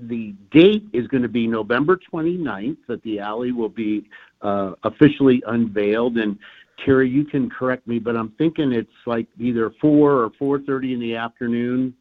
the 0.00 0.32
date 0.52 0.84
is 0.92 1.08
going 1.08 1.24
to 1.24 1.28
be 1.28 1.48
November 1.48 1.98
29th 2.12 2.76
that 2.86 3.02
the 3.02 3.18
alley 3.18 3.50
will 3.50 3.68
be 3.68 4.08
uh, 4.42 4.72
officially 4.84 5.42
unveiled. 5.46 6.18
And 6.18 6.38
Carrie, 6.84 7.08
you 7.08 7.24
can 7.24 7.50
correct 7.50 7.86
me, 7.86 7.98
but 7.98 8.16
I'm 8.16 8.30
thinking 8.38 8.72
it's 8.72 8.90
like 9.06 9.26
either 9.38 9.72
four 9.80 10.12
or 10.12 10.30
four 10.38 10.60
thirty 10.60 10.92
in 10.92 11.00
the 11.00 11.16
afternoon. 11.16 11.94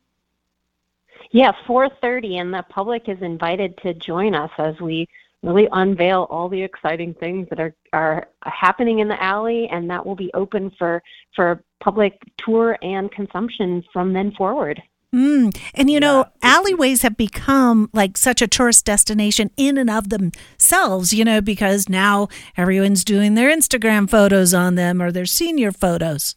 Yeah, 1.31 1.51
four 1.65 1.89
thirty, 2.01 2.37
and 2.37 2.53
the 2.53 2.63
public 2.69 3.09
is 3.09 3.21
invited 3.21 3.77
to 3.79 3.93
join 3.95 4.35
us 4.35 4.51
as 4.57 4.79
we 4.79 5.07
really 5.43 5.67
unveil 5.71 6.27
all 6.29 6.49
the 6.49 6.61
exciting 6.61 7.13
things 7.15 7.47
that 7.49 7.59
are 7.59 7.75
are 7.93 8.27
happening 8.43 8.99
in 8.99 9.07
the 9.07 9.21
alley, 9.21 9.67
and 9.71 9.89
that 9.89 10.05
will 10.05 10.15
be 10.15 10.31
open 10.33 10.71
for 10.77 11.01
for 11.35 11.63
public 11.79 12.19
tour 12.37 12.77
and 12.81 13.11
consumption 13.11 13.83
from 13.91 14.13
then 14.13 14.31
forward. 14.31 14.81
Mm. 15.17 15.59
And 15.73 15.89
you 15.89 15.99
know, 15.99 16.25
alleyways 16.43 17.01
have 17.01 17.17
become 17.17 17.89
like 17.91 18.17
such 18.17 18.39
a 18.39 18.47
tourist 18.47 18.85
destination 18.85 19.49
in 19.57 19.79
and 19.79 19.89
of 19.89 20.09
themselves, 20.09 21.11
you 21.11 21.25
know, 21.25 21.41
because 21.41 21.89
now 21.89 22.27
everyone's 22.55 23.03
doing 23.03 23.33
their 23.33 23.49
Instagram 23.49 24.07
photos 24.07 24.53
on 24.53 24.75
them 24.75 25.01
or 25.01 25.11
their 25.11 25.25
senior 25.25 25.71
photos. 25.71 26.35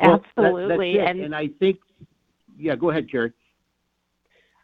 Well, 0.00 0.22
Absolutely. 0.38 0.98
That, 0.98 1.08
and, 1.08 1.20
and 1.20 1.34
I 1.34 1.48
think, 1.58 1.78
yeah, 2.56 2.76
go 2.76 2.90
ahead, 2.90 3.10
Carrie. 3.10 3.32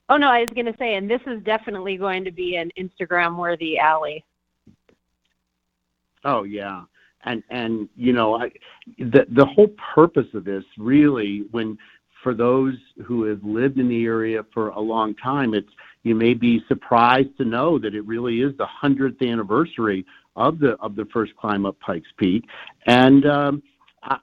Oh, 0.09 0.16
no, 0.16 0.28
I 0.28 0.40
was 0.40 0.50
going 0.54 0.66
to 0.66 0.76
say, 0.78 0.94
and 0.94 1.11
this 1.11 1.20
is 1.26 1.42
definitely 1.42 1.96
going 1.96 2.24
to 2.24 2.30
be 2.30 2.54
an 2.54 2.70
Instagram 2.78 3.37
worthy 3.37 3.76
alley. 3.76 4.24
Oh, 6.24 6.44
yeah. 6.44 6.82
And, 7.24 7.42
and 7.50 7.88
you 7.96 8.12
know, 8.12 8.37
I, 8.37 8.52
the, 8.98 9.26
the 9.28 9.44
whole 9.44 9.74
purpose 9.94 10.28
of 10.32 10.44
this 10.44 10.62
really, 10.78 11.42
when, 11.50 11.76
for 12.22 12.35
those 12.35 12.74
who 13.05 13.24
have 13.24 13.42
lived 13.42 13.79
in 13.79 13.88
the 13.88 14.05
area 14.05 14.44
for 14.52 14.68
a 14.68 14.81
long 14.81 15.14
time, 15.16 15.55
it's 15.55 15.70
you 16.02 16.14
may 16.14 16.35
be 16.35 16.62
surprised 16.68 17.37
to 17.38 17.44
know 17.44 17.79
that 17.79 17.94
it 17.94 18.02
really 18.07 18.40
is 18.40 18.57
the 18.57 18.66
hundredth 18.66 19.20
anniversary 19.22 20.05
of 20.37 20.59
the 20.59 20.72
of 20.81 20.96
the 20.96 21.07
first 21.12 21.37
climb 21.37 21.66
up 21.66 21.79
Pikes 21.81 22.09
Peak, 22.18 22.44
and 22.87 23.26
um, 23.26 23.62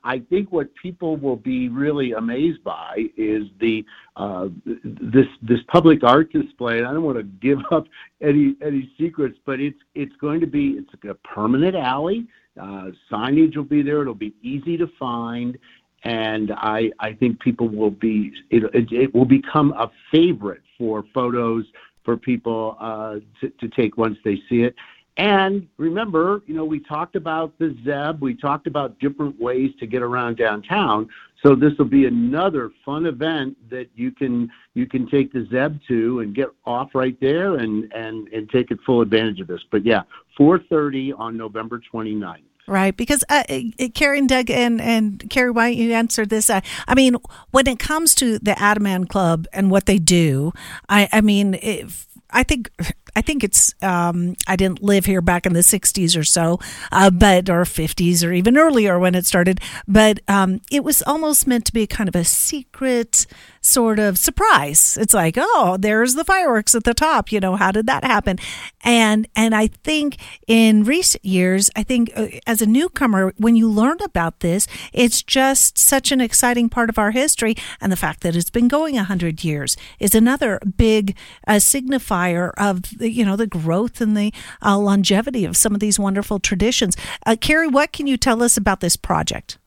I 0.04 0.20
think 0.30 0.52
what 0.52 0.70
people 0.82 1.18
will 1.18 1.36
be 1.36 1.68
really 1.68 2.14
amazed 2.14 2.64
by 2.64 3.10
is 3.18 3.44
the 3.60 3.84
uh, 4.16 4.48
this 4.66 5.28
this 5.42 5.60
public 5.68 6.04
art 6.04 6.32
display. 6.32 6.78
And 6.78 6.88
I 6.88 6.94
don't 6.94 7.04
want 7.04 7.18
to 7.18 7.24
give 7.24 7.60
up 7.72 7.86
any 8.22 8.56
any 8.62 8.92
secrets, 8.98 9.38
but 9.46 9.60
it's 9.60 9.80
it's 9.96 10.16
going 10.18 10.40
to 10.40 10.48
be 10.48 10.78
it's 10.80 10.94
a 11.10 11.14
permanent 11.28 11.76
alley. 11.76 12.28
Uh, 12.60 12.92
signage 13.12 13.58
will 13.58 13.64
be 13.64 13.82
there. 13.82 14.02
It'll 14.02 14.14
be 14.14 14.36
easy 14.44 14.78
to 14.78 14.88
find, 15.00 15.58
and 16.04 16.52
I 16.56 16.92
I 17.00 17.14
think 17.14 17.40
people 17.40 17.68
will 17.68 17.92
be 17.92 18.32
it, 18.50 18.64
it, 18.74 18.92
it 18.92 19.14
will 19.14 19.26
become 19.26 19.72
a 19.74 19.92
favorite 20.12 20.62
for 20.78 21.04
photos 21.14 21.66
for 22.04 22.18
people 22.18 22.78
uh, 22.80 23.20
to, 23.40 23.50
to 23.50 23.68
take 23.70 23.98
once 23.98 24.18
they 24.26 24.42
see 24.50 24.64
it. 24.64 24.76
And 25.18 25.68
remember, 25.78 26.42
you 26.48 26.56
know, 26.56 26.66
we 26.66 26.80
talked 26.80 27.16
about 27.16 27.58
the 27.60 27.78
ZEB, 27.86 28.20
we 28.20 28.34
talked 28.34 28.66
about 28.66 28.98
different 29.00 29.40
ways 29.40 29.72
to 29.80 29.86
get 29.86 30.02
around 30.02 30.38
downtown. 30.38 31.08
So 31.44 31.56
this 31.56 31.74
will 31.78 31.86
be 31.86 32.06
another 32.06 32.72
fun 32.84 33.06
event 33.06 33.58
that 33.70 33.90
you 33.96 34.12
can 34.12 34.50
you 34.74 34.88
can 34.88 35.08
take 35.08 35.32
the 35.32 35.46
ZEB 35.52 35.80
to 35.88 36.22
and 36.22 36.34
get 36.34 36.48
off 36.66 36.96
right 36.96 37.20
there 37.22 37.58
and 37.58 37.92
and 37.94 38.28
and 38.30 38.50
take 38.50 38.72
it 38.72 38.80
full 38.86 39.02
advantage 39.02 39.40
of 39.40 39.48
this. 39.48 39.62
But 39.70 39.86
yeah, 39.86 40.02
4:30 40.40 41.18
on 41.18 41.38
November 41.38 41.80
29th. 41.94 42.40
Right, 42.66 42.96
because 42.96 43.26
uh, 43.28 43.44
uh, 43.50 43.88
Carrie 43.94 44.20
and 44.20 44.30
Doug 44.30 44.50
and, 44.50 44.80
and 44.80 45.30
Carrie, 45.30 45.52
why 45.52 45.72
don't 45.72 45.78
you 45.78 45.92
answer 45.94 46.26
this? 46.26 46.50
Uh, 46.50 46.62
I 46.88 46.96
mean, 46.96 47.18
when 47.52 47.68
it 47.68 47.78
comes 47.78 48.16
to 48.16 48.40
the 48.40 48.52
Adaman 48.54 49.10
Club 49.10 49.48
and 49.52 49.70
what 49.70 49.86
they 49.86 50.00
do, 50.00 50.54
I, 50.88 51.10
I 51.12 51.20
mean, 51.20 51.56
if, 51.56 52.08
I 52.30 52.44
think 52.44 52.72
I 53.16 53.22
think 53.22 53.44
it's 53.44 53.74
um, 53.82 54.36
I 54.48 54.56
didn't 54.56 54.82
live 54.82 55.06
here 55.06 55.22
back 55.22 55.46
in 55.46 55.54
the 55.54 55.60
'60s 55.60 56.18
or 56.18 56.24
so, 56.24 56.60
uh, 56.92 57.10
but 57.10 57.50
or 57.50 57.64
'50s 57.64 58.28
or 58.28 58.34
even 58.34 58.58
earlier 58.58 59.00
when 59.00 59.16
it 59.16 59.26
started. 59.26 59.60
But 59.88 60.20
um, 60.28 60.62
it 60.72 60.84
was 60.84 61.02
almost 61.04 61.48
meant 61.48 61.66
to 61.66 61.74
be 61.74 61.86
kind 61.88 62.10
of 62.10 62.16
a 62.16 62.24
secret 62.24 63.26
sort 63.62 63.98
of 63.98 64.18
surprise. 64.18 64.98
It's 65.00 65.14
like, 65.14 65.36
oh, 65.38 65.78
there's 65.80 66.16
the 66.16 66.26
fireworks 66.26 66.76
at 66.76 66.84
the 66.84 66.94
top. 66.94 67.32
You 67.32 67.40
know, 67.40 67.56
how 67.56 67.72
did 67.72 67.88
that 67.88 68.04
happen? 68.04 68.38
And 68.84 69.28
and 69.36 69.56
I 69.56 69.68
think 69.68 70.18
in 70.48 70.84
recent 70.84 71.24
years, 71.24 71.70
I 71.76 71.84
think 71.84 72.12
uh, 72.16 72.28
as 72.48 72.62
a 72.62 72.66
newcomer, 72.66 73.34
when 73.38 73.56
you 73.56 73.70
learn 73.70 73.98
about 74.04 74.40
this, 74.40 74.68
it's 74.92 75.22
just 75.22 75.78
such 75.78 76.12
an 76.12 76.20
exciting 76.20 76.70
part 76.70 76.90
of 76.90 76.98
our 76.98 77.12
history, 77.12 77.56
and 77.80 77.92
the 77.92 77.98
fact 77.98 78.22
that 78.22 78.36
it's 78.36 78.50
been 78.50 78.68
going 78.68 78.96
hundred 79.04 79.44
years 79.44 79.76
is 80.00 80.16
another 80.16 80.60
big 80.78 81.16
uh, 81.48 81.54
signifier 81.54 82.52
of 82.58 82.82
you 83.12 83.26
know 83.26 83.36
the 83.36 83.48
growth 83.48 84.02
and 84.02 84.16
the 84.16 84.34
uh, 84.64 84.78
longevity 84.78 85.46
of 85.46 85.58
some 85.58 85.74
of 85.74 85.80
these 85.80 86.00
wonderful 86.00 86.40
traditions. 86.40 86.96
Uh, 87.26 87.36
Carrie, 87.40 87.68
what 87.68 87.92
can 87.92 88.08
you 88.08 88.18
tell 88.18 88.44
us 88.44 88.58
about 88.58 88.80
this 88.80 88.96
project? 88.96 89.58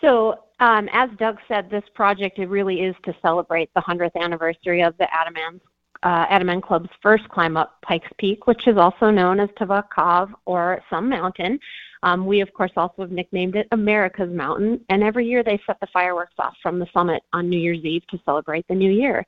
So 0.00 0.38
um, 0.60 0.88
as 0.92 1.10
Doug 1.18 1.38
said, 1.48 1.68
this 1.70 1.84
project 1.94 2.38
it 2.38 2.48
really 2.48 2.80
is 2.80 2.94
to 3.04 3.14
celebrate 3.20 3.70
the 3.74 3.82
100th 3.82 4.14
anniversary 4.16 4.82
of 4.82 4.96
the 4.98 5.06
Adaman, 5.06 5.60
uh, 6.02 6.26
Adaman 6.26 6.62
Club's 6.62 6.88
first 7.02 7.28
climb 7.28 7.56
up 7.56 7.78
Pikes 7.82 8.08
Peak, 8.18 8.46
which 8.46 8.66
is 8.66 8.76
also 8.76 9.10
known 9.10 9.40
as 9.40 9.48
Tavakov 9.60 10.32
or 10.46 10.80
Sun 10.88 11.08
Mountain. 11.08 11.58
Um, 12.02 12.26
we, 12.26 12.40
of 12.40 12.52
course, 12.52 12.70
also 12.76 13.02
have 13.02 13.10
nicknamed 13.10 13.56
it 13.56 13.66
America's 13.72 14.30
Mountain, 14.30 14.80
and 14.88 15.02
every 15.02 15.26
year 15.26 15.42
they 15.42 15.60
set 15.66 15.78
the 15.80 15.88
fireworks 15.92 16.34
off 16.38 16.54
from 16.62 16.78
the 16.78 16.86
summit 16.92 17.22
on 17.32 17.48
New 17.48 17.58
Year's 17.58 17.84
Eve 17.84 18.06
to 18.08 18.20
celebrate 18.24 18.66
the 18.68 18.74
new 18.74 18.90
year. 18.90 19.24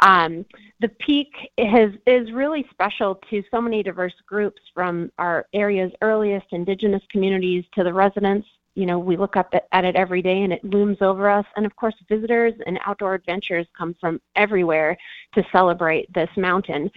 Um, 0.00 0.44
the 0.80 0.88
peak 0.88 1.32
has, 1.58 1.92
is 2.06 2.32
really 2.32 2.66
special 2.70 3.16
to 3.30 3.42
so 3.50 3.60
many 3.60 3.82
diverse 3.82 4.14
groups 4.26 4.60
from 4.74 5.10
our 5.18 5.46
area's 5.52 5.92
earliest 6.02 6.46
indigenous 6.50 7.02
communities 7.10 7.64
to 7.74 7.84
the 7.84 7.92
residents 7.92 8.46
you 8.74 8.86
know, 8.86 8.98
we 8.98 9.16
look 9.16 9.36
up 9.36 9.54
at 9.72 9.84
it 9.84 9.94
every 9.94 10.20
day 10.20 10.42
and 10.42 10.52
it 10.52 10.64
looms 10.64 10.98
over 11.00 11.30
us. 11.30 11.46
And 11.56 11.64
of 11.64 11.76
course, 11.76 11.94
visitors 12.08 12.54
and 12.66 12.78
outdoor 12.84 13.14
adventures 13.14 13.66
come 13.76 13.94
from 14.00 14.20
everywhere 14.34 14.96
to 15.34 15.44
celebrate 15.52 16.12
this 16.12 16.30
mountain. 16.36 16.90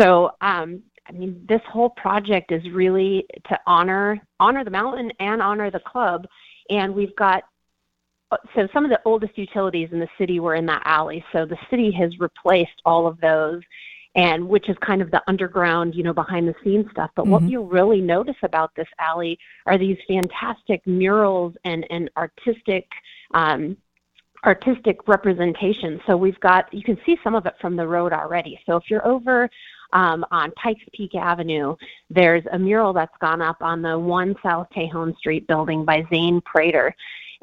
So, 0.00 0.30
um, 0.40 0.82
I 1.06 1.12
mean, 1.12 1.44
this 1.48 1.60
whole 1.70 1.90
project 1.90 2.52
is 2.52 2.68
really 2.70 3.26
to 3.48 3.58
honor 3.66 4.20
honor 4.40 4.64
the 4.64 4.70
mountain 4.70 5.12
and 5.20 5.42
honor 5.42 5.70
the 5.70 5.80
club. 5.80 6.26
And 6.70 6.94
we've 6.94 7.16
got 7.16 7.44
so 8.54 8.68
some 8.72 8.84
of 8.84 8.90
the 8.90 9.00
oldest 9.04 9.36
utilities 9.38 9.88
in 9.92 10.00
the 10.00 10.08
city 10.18 10.40
were 10.40 10.54
in 10.54 10.66
that 10.66 10.82
alley. 10.84 11.24
So 11.32 11.46
the 11.46 11.58
city 11.70 11.90
has 11.92 12.18
replaced 12.18 12.82
all 12.84 13.06
of 13.06 13.20
those 13.20 13.62
and 14.14 14.48
which 14.48 14.68
is 14.68 14.76
kind 14.80 15.00
of 15.00 15.10
the 15.10 15.22
underground, 15.28 15.94
you 15.94 16.02
know, 16.02 16.12
behind 16.12 16.48
the 16.48 16.54
scenes 16.64 16.86
stuff. 16.90 17.10
But 17.14 17.22
mm-hmm. 17.22 17.32
what 17.32 17.42
you'll 17.44 17.66
really 17.66 18.00
notice 18.00 18.36
about 18.42 18.74
this 18.74 18.88
alley 18.98 19.38
are 19.66 19.78
these 19.78 19.98
fantastic 20.06 20.86
murals 20.86 21.54
and 21.64 21.86
and 21.90 22.10
artistic. 22.16 22.88
Um, 23.32 23.76
artistic 24.44 25.08
representation. 25.08 26.00
So 26.06 26.16
we've 26.16 26.38
got, 26.38 26.72
you 26.72 26.84
can 26.84 26.96
see 27.04 27.18
some 27.24 27.34
of 27.34 27.44
it 27.46 27.54
from 27.60 27.74
the 27.74 27.86
road 27.86 28.12
already. 28.12 28.58
So 28.66 28.76
if 28.76 28.84
you're 28.88 29.06
over 29.06 29.50
um, 29.92 30.24
on 30.30 30.52
Pikes 30.52 30.84
Peak 30.94 31.16
Avenue, 31.16 31.74
there's 32.08 32.44
a 32.52 32.58
mural 32.58 32.92
that's 32.92 33.16
gone 33.20 33.42
up 33.42 33.56
on 33.60 33.82
the 33.82 33.98
One 33.98 34.36
South 34.42 34.68
Tejon 34.74 35.16
Street 35.18 35.46
building 35.48 35.84
by 35.84 36.06
Zane 36.08 36.40
Prater 36.42 36.94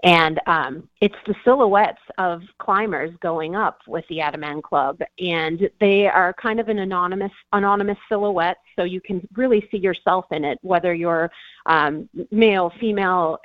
and 0.03 0.39
um, 0.45 0.89
it's 1.01 1.15
the 1.25 1.36
silhouettes 1.43 2.01
of 2.17 2.41
climbers 2.60 3.12
going 3.21 3.55
up 3.55 3.79
with 3.88 4.05
the 4.10 4.17
Adaman 4.17 4.62
Club, 4.62 4.99
and 5.19 5.69
they 5.79 6.08
are 6.08 6.34
kind 6.34 6.60
of 6.60 6.69
an 6.69 6.79
anonymous 6.79 7.31
anonymous 7.53 7.97
silhouette, 8.10 8.58
so 8.75 8.84
you 8.84 9.01
can 9.01 9.25
really 9.36 9.67
see 9.71 9.77
yourself 9.77 10.25
in 10.31 10.43
it, 10.43 10.60
whether 10.62 10.93
you're 10.93 11.31
um, 11.65 12.10
male, 12.31 12.71
female, 12.79 13.39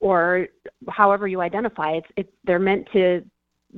or 0.00 0.46
however 0.88 1.26
you 1.26 1.40
identify. 1.40 1.92
It's 1.92 2.08
it, 2.16 2.34
they're 2.44 2.58
meant 2.58 2.86
to 2.92 3.24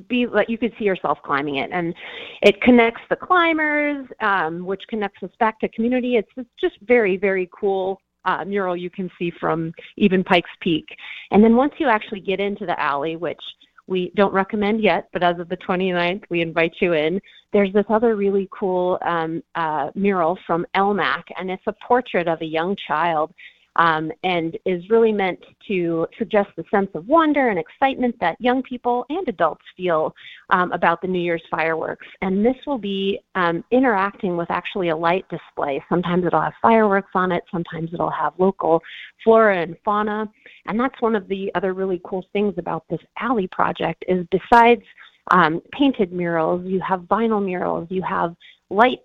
be 0.09 0.27
like 0.27 0.49
you 0.49 0.59
could 0.59 0.75
see 0.79 0.85
yourself 0.85 1.19
climbing 1.25 1.57
it 1.57 1.71
and 1.73 1.95
it 2.43 2.61
connects 2.61 3.01
the 3.09 3.17
climbers 3.17 4.07
um, 4.21 4.65
which 4.67 4.83
connects 4.89 5.23
us 5.23 5.31
back 5.39 5.59
to 5.59 5.69
community 5.69 6.17
it's, 6.17 6.29
it's 6.37 6.51
just 6.61 6.77
very 6.83 7.17
very 7.17 7.49
cool 7.59 7.99
uh, 8.27 8.45
mural 8.45 8.77
you 8.77 8.91
can 8.91 9.11
see 9.19 9.33
from 9.41 9.73
even 9.97 10.23
Pikes 10.23 10.51
Peak. 10.61 10.87
And 11.31 11.43
then 11.43 11.57
once 11.57 11.73
you 11.79 11.89
actually 11.89 12.21
get 12.21 12.41
into 12.41 12.67
the 12.67 12.79
alley, 12.81 13.17
which 13.17 13.41
we 13.87 14.13
don't 14.17 14.33
recommend 14.33 14.83
yet, 14.83 15.09
but 15.13 15.23
as 15.23 15.39
of 15.39 15.49
the 15.49 15.57
29th, 15.59 16.25
we 16.29 16.43
invite 16.43 16.75
you 16.81 16.93
in. 16.93 17.21
There's 17.53 17.73
this 17.73 17.85
other 17.89 18.17
really 18.17 18.49
cool 18.51 18.99
um, 19.07 19.43
uh, 19.55 19.91
mural 19.95 20.37
from 20.47 20.67
El 20.75 20.93
Mac, 20.93 21.25
and 21.39 21.51
it's 21.51 21.63
a 21.67 21.75
portrait 21.87 22.27
of 22.27 22.41
a 22.43 22.47
young 22.47 22.77
child 22.87 23.33
um, 23.77 24.11
and 24.25 24.59
is 24.65 24.89
really 24.91 25.13
meant 25.13 25.39
to 25.69 26.07
suggest 26.19 26.51
the 26.57 26.65
sense 26.71 26.91
of 26.95 27.07
wonder 27.07 27.49
and 27.49 27.59
excitement 27.59 28.15
that 28.21 28.37
young 28.41 28.63
people 28.63 29.07
and 29.09 29.27
adults 29.29 29.65
feel 29.77 30.15
um, 30.51 30.73
about 30.73 31.01
the 31.01 31.09
New 31.09 31.21
Year's 31.21 31.43
fireworks. 31.51 32.07
And 32.23 32.45
this 32.45 32.57
will 32.67 32.79
be 32.79 33.21
um, 33.35 33.65
interacting 33.71 34.37
with 34.37 34.51
actually 34.51 34.89
a 34.89 34.97
light 34.97 35.27
display. 35.29 35.83
Sometimes 35.89 36.27
it'll 36.27 36.41
have 36.41 36.55
fireworks 36.61 37.11
on 37.15 37.33
it, 37.33 37.45
sometimes 37.51 37.91
it'll 37.93 38.11
have 38.11 38.33
local 38.39 38.83
flora 39.23 39.59
and 39.59 39.77
fauna. 39.85 40.29
And 40.67 40.79
that's 40.79 41.01
one 41.01 41.15
of 41.15 41.29
the 41.29 41.51
other 41.55 41.75
really 41.75 42.01
cool 42.05 42.25
things 42.33 42.55
about 42.59 42.85
this 42.89 43.01
alley 43.19 43.49
project 43.49 44.05
is 44.09 44.27
besides 44.31 44.83
um, 45.31 45.61
painted 45.73 46.13
murals, 46.13 46.65
you 46.65 46.81
have 46.81 47.01
vinyl 47.01 47.45
murals, 47.45 47.89
you 47.91 48.03
have 48.03 48.35
light 48.71 49.01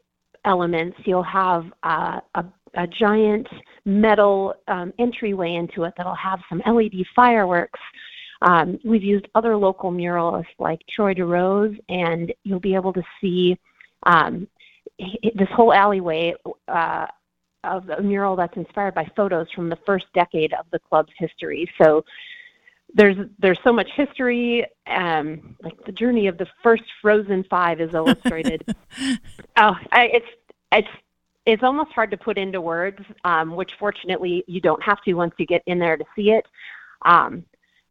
elements, 0.45 0.97
you'll 1.05 1.23
have 1.23 1.65
uh, 1.83 2.19
a 2.35 2.45
a 2.75 2.87
giant 2.87 3.47
metal 3.85 4.53
um, 4.67 4.93
entryway 4.99 5.55
into 5.55 5.83
it 5.83 5.93
that'll 5.97 6.15
have 6.15 6.39
some 6.49 6.61
LED 6.65 7.05
fireworks. 7.15 7.79
Um, 8.41 8.79
we've 8.83 9.03
used 9.03 9.27
other 9.35 9.55
local 9.55 9.91
muralists 9.91 10.45
like 10.57 10.79
Troy 10.93 11.13
DeRose, 11.13 11.77
and 11.89 12.33
you'll 12.43 12.59
be 12.59 12.75
able 12.75 12.93
to 12.93 13.03
see 13.19 13.57
um, 14.03 14.47
this 14.97 15.47
whole 15.53 15.73
alleyway 15.73 16.33
uh, 16.67 17.07
of 17.63 17.89
a 17.89 18.01
mural 18.01 18.35
that's 18.35 18.55
inspired 18.57 18.95
by 18.95 19.09
photos 19.15 19.47
from 19.55 19.69
the 19.69 19.77
first 19.85 20.05
decade 20.13 20.53
of 20.53 20.65
the 20.71 20.79
club's 20.79 21.11
history. 21.17 21.69
So 21.81 22.03
there's 22.93 23.15
there's 23.39 23.59
so 23.63 23.71
much 23.71 23.89
history. 23.95 24.65
Um, 24.87 25.55
like 25.61 25.77
the 25.85 25.91
journey 25.91 26.27
of 26.27 26.37
the 26.37 26.47
first 26.63 26.83
Frozen 27.01 27.45
Five 27.49 27.79
is 27.79 27.93
illustrated. 27.93 28.63
oh, 29.57 29.75
I, 29.91 30.09
it's 30.13 30.25
it's 30.71 30.87
it's 31.45 31.63
almost 31.63 31.91
hard 31.91 32.11
to 32.11 32.17
put 32.17 32.37
into 32.37 32.61
words, 32.61 32.99
um, 33.23 33.55
which 33.55 33.73
fortunately 33.79 34.43
you 34.47 34.61
don't 34.61 34.81
have 34.83 35.01
to 35.03 35.13
once 35.13 35.33
you 35.37 35.45
get 35.45 35.63
in 35.65 35.79
there 35.79 35.97
to 35.97 36.05
see 36.15 36.31
it. 36.31 36.45
Um, 37.03 37.43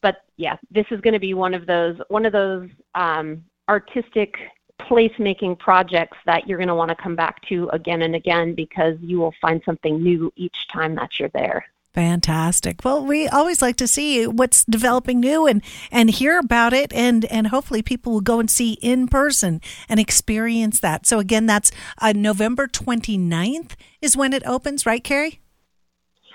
but 0.03 0.23
yeah, 0.37 0.57
this 0.71 0.87
is 0.91 1.01
going 1.01 1.15
to 1.15 1.21
be 1.21 1.35
one 1.35 1.55
of 1.55 1.67
those 1.67 1.99
one 2.09 2.25
of 2.25 2.33
those 2.33 2.69
um, 2.95 3.45
artistic 3.69 4.37
placemaking 4.81 5.59
projects 5.59 6.17
that 6.25 6.49
you're 6.49 6.59
going 6.59 6.69
to 6.69 6.75
want 6.75 6.89
to 6.89 6.95
come 6.97 7.15
back 7.15 7.43
to 7.49 7.69
again 7.73 8.03
and 8.03 8.15
again 8.15 8.55
because 8.55 8.97
you 9.01 9.19
will 9.19 9.35
find 9.41 9.61
something 9.65 10.03
new 10.03 10.33
each 10.37 10.67
time 10.73 10.95
that 10.95 11.19
you're 11.19 11.29
there. 11.31 11.65
Fantastic. 11.93 12.85
Well, 12.85 13.05
we 13.05 13.27
always 13.27 13.61
like 13.61 13.75
to 13.77 13.89
see 13.89 14.25
what's 14.25 14.65
developing 14.65 15.19
new 15.19 15.47
and 15.47 15.61
and 15.91 16.09
hear 16.09 16.39
about 16.39 16.73
it 16.73 16.93
and 16.93 17.25
and 17.25 17.49
hopefully 17.49 17.83
people 17.83 18.13
will 18.13 18.21
go 18.21 18.39
and 18.39 18.49
see 18.49 18.75
in 18.75 19.09
person 19.09 19.61
and 19.89 19.99
experience 19.99 20.79
that. 20.81 21.05
So 21.05 21.19
again, 21.19 21.47
that's 21.47 21.73
uh, 22.01 22.13
November 22.15 22.69
29th 22.69 23.73
is 24.01 24.17
when 24.17 24.33
it 24.33 24.47
opens, 24.47 24.87
right, 24.87 25.03
Carrie? 25.03 25.41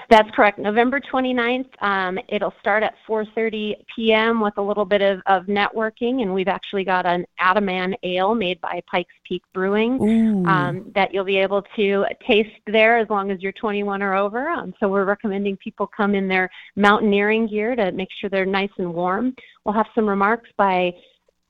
That's 0.09 0.29
correct. 0.31 0.59
November 0.59 0.99
29th. 0.99 1.69
Um, 1.81 2.19
it'll 2.29 2.53
start 2.59 2.83
at 2.83 2.95
4:30 3.07 3.75
p.m. 3.95 4.39
with 4.39 4.57
a 4.57 4.61
little 4.61 4.85
bit 4.85 5.01
of, 5.01 5.21
of 5.25 5.45
networking, 5.45 6.21
and 6.21 6.33
we've 6.33 6.47
actually 6.47 6.83
got 6.83 7.05
an 7.05 7.25
Adaman 7.39 7.95
Ale 8.03 8.35
made 8.35 8.61
by 8.61 8.81
Pikes 8.89 9.13
Peak 9.23 9.43
Brewing 9.53 10.45
um, 10.47 10.91
that 10.93 11.13
you'll 11.13 11.25
be 11.25 11.37
able 11.37 11.63
to 11.75 12.05
taste 12.25 12.49
there 12.67 12.97
as 12.97 13.09
long 13.09 13.31
as 13.31 13.41
you're 13.41 13.51
21 13.53 14.01
or 14.03 14.15
over. 14.15 14.49
Um, 14.49 14.73
so 14.79 14.87
we're 14.87 15.05
recommending 15.05 15.57
people 15.57 15.87
come 15.87 16.13
in 16.13 16.27
their 16.27 16.49
mountaineering 16.75 17.47
gear 17.47 17.75
to 17.75 17.91
make 17.91 18.09
sure 18.19 18.29
they're 18.29 18.45
nice 18.45 18.69
and 18.77 18.93
warm. 18.93 19.35
We'll 19.63 19.75
have 19.75 19.87
some 19.95 20.07
remarks 20.07 20.49
by 20.57 20.93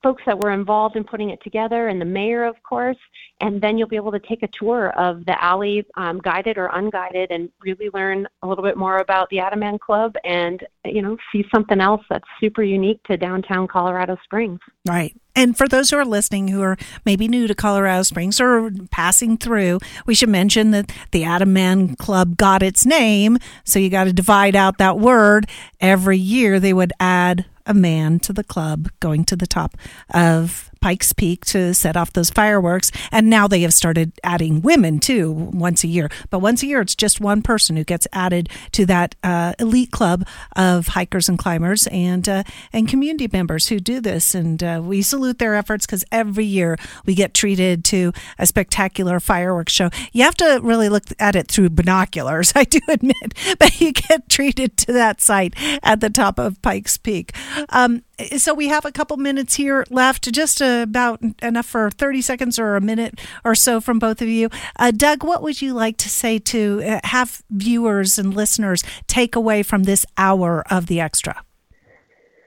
folks 0.05 0.21
that 0.27 0.37
were 0.37 0.51
involved 0.51 0.95
in 0.95 1.03
putting 1.03 1.31
it 1.31 1.41
together 1.41 1.87
and 1.87 1.99
the 1.99 2.05
mayor, 2.05 2.45
of 2.45 2.61
course. 2.61 2.97
And 3.41 3.59
then 3.59 3.75
you'll 3.75 3.87
be 3.87 3.95
able 3.95 4.11
to 4.11 4.19
take 4.19 4.43
a 4.43 4.47
tour 4.47 4.91
of 4.91 5.25
the 5.25 5.43
alley, 5.43 5.83
um, 5.97 6.19
guided 6.19 6.59
or 6.59 6.67
unguided, 6.67 7.31
and 7.31 7.49
really 7.59 7.89
learn 7.91 8.27
a 8.43 8.47
little 8.47 8.63
bit 8.63 8.77
more 8.77 8.97
about 8.97 9.27
the 9.31 9.37
Adaman 9.37 9.79
Club 9.79 10.13
and, 10.23 10.63
you 10.85 11.01
know, 11.01 11.17
see 11.31 11.43
something 11.51 11.81
else 11.81 12.03
that's 12.07 12.27
super 12.39 12.61
unique 12.61 13.01
to 13.07 13.17
downtown 13.17 13.67
Colorado 13.67 14.15
Springs. 14.23 14.59
Right. 14.87 15.17
And 15.35 15.57
for 15.57 15.67
those 15.67 15.89
who 15.89 15.97
are 15.97 16.05
listening 16.05 16.47
who 16.47 16.61
are 16.61 16.77
maybe 17.05 17.27
new 17.27 17.47
to 17.47 17.55
Colorado 17.55 18.03
Springs 18.03 18.39
or 18.39 18.71
passing 18.91 19.37
through, 19.37 19.79
we 20.05 20.15
should 20.15 20.29
mention 20.29 20.71
that 20.71 20.91
the 21.11 21.23
Adaman 21.23 21.97
Club 21.97 22.37
got 22.37 22.63
its 22.63 22.85
name. 22.85 23.37
So 23.63 23.79
you 23.79 23.89
got 23.89 24.05
to 24.05 24.13
divide 24.13 24.55
out 24.55 24.77
that 24.77 24.97
word. 24.97 25.47
Every 25.81 26.17
year 26.17 26.59
they 26.59 26.73
would 26.73 26.93
add 26.99 27.45
a 27.65 27.73
man 27.73 28.19
to 28.19 28.31
the 28.31 28.43
club 28.43 28.89
going 28.99 29.25
to 29.25 29.35
the 29.35 29.47
top 29.47 29.75
of 30.13 30.69
Pikes 30.85 31.13
Peak 31.13 31.43
to 31.45 31.73
set 31.73 31.97
off 31.97 32.13
those 32.13 32.29
fireworks. 32.29 32.91
And 33.11 33.27
now 33.27 33.47
they 33.47 33.61
have 33.61 33.73
started 33.73 34.11
adding 34.23 34.61
women 34.61 34.99
too 34.99 35.31
once 35.31 35.83
a 35.83 35.87
year. 35.87 36.11
But 36.29 36.39
once 36.39 36.61
a 36.61 36.67
year, 36.67 36.79
it's 36.79 36.93
just 36.93 37.19
one 37.19 37.41
person 37.41 37.75
who 37.75 37.83
gets 37.83 38.07
added 38.13 38.49
to 38.73 38.85
that 38.85 39.15
uh, 39.23 39.53
elite 39.57 39.89
club 39.89 40.27
of 40.55 40.89
hikers 40.89 41.27
and 41.27 41.39
climbers 41.39 41.87
and 41.87 42.29
uh, 42.29 42.43
and 42.71 42.87
community 42.87 43.27
members 43.33 43.69
who 43.69 43.79
do 43.79 43.99
this. 43.99 44.35
And 44.35 44.61
uh, 44.61 44.79
we 44.83 45.01
salute 45.01 45.39
their 45.39 45.55
efforts 45.55 45.87
because 45.87 46.05
every 46.11 46.45
year 46.45 46.77
we 47.07 47.15
get 47.15 47.33
treated 47.33 47.83
to 47.85 48.13
a 48.37 48.45
spectacular 48.45 49.19
fireworks 49.19 49.73
show. 49.73 49.89
You 50.13 50.21
have 50.21 50.37
to 50.37 50.59
really 50.61 50.89
look 50.89 51.05
at 51.17 51.35
it 51.35 51.47
through 51.47 51.71
binoculars, 51.71 52.53
I 52.55 52.63
do 52.63 52.79
admit, 52.89 53.33
but 53.57 53.81
you 53.81 53.91
get 53.91 54.29
treated 54.29 54.77
to 54.77 54.93
that 54.93 55.19
sight 55.19 55.55
at 55.81 55.99
the 55.99 56.11
top 56.11 56.37
of 56.37 56.61
Pikes 56.61 56.99
Peak. 56.99 57.35
Um, 57.69 58.03
so 58.37 58.53
we 58.53 58.67
have 58.67 58.85
a 58.85 58.91
couple 58.91 59.17
minutes 59.17 59.55
here 59.55 59.85
left, 59.89 60.31
just 60.31 60.61
about 60.61 61.21
enough 61.41 61.65
for 61.65 61.89
30 61.89 62.21
seconds 62.21 62.59
or 62.59 62.75
a 62.75 62.81
minute 62.81 63.19
or 63.43 63.55
so 63.55 63.81
from 63.81 63.99
both 63.99 64.21
of 64.21 64.27
you. 64.27 64.49
Uh, 64.77 64.91
Doug, 64.91 65.23
what 65.23 65.41
would 65.41 65.61
you 65.61 65.73
like 65.73 65.97
to 65.97 66.09
say 66.09 66.39
to 66.39 66.81
uh, 66.83 66.99
have 67.03 67.43
viewers 67.49 68.17
and 68.17 68.33
listeners 68.33 68.83
take 69.07 69.35
away 69.35 69.63
from 69.63 69.83
this 69.83 70.05
hour 70.17 70.63
of 70.69 70.87
the 70.87 70.99
extra? 70.99 71.43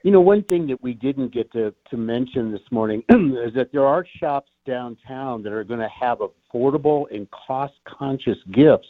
You 0.03 0.11
know, 0.11 0.21
one 0.21 0.43
thing 0.43 0.65
that 0.67 0.81
we 0.81 0.93
didn't 0.93 1.33
get 1.33 1.51
to, 1.51 1.73
to 1.91 1.97
mention 1.97 2.51
this 2.51 2.61
morning 2.71 3.03
is 3.09 3.53
that 3.55 3.69
there 3.73 3.85
are 3.85 4.05
shops 4.19 4.49
downtown 4.65 5.43
that 5.43 5.51
are 5.51 5.65
going 5.65 5.81
to 5.81 5.89
have 5.89 6.19
affordable 6.19 7.03
and 7.13 7.27
cost 7.31 7.73
conscious 7.85 8.37
gifts 8.51 8.87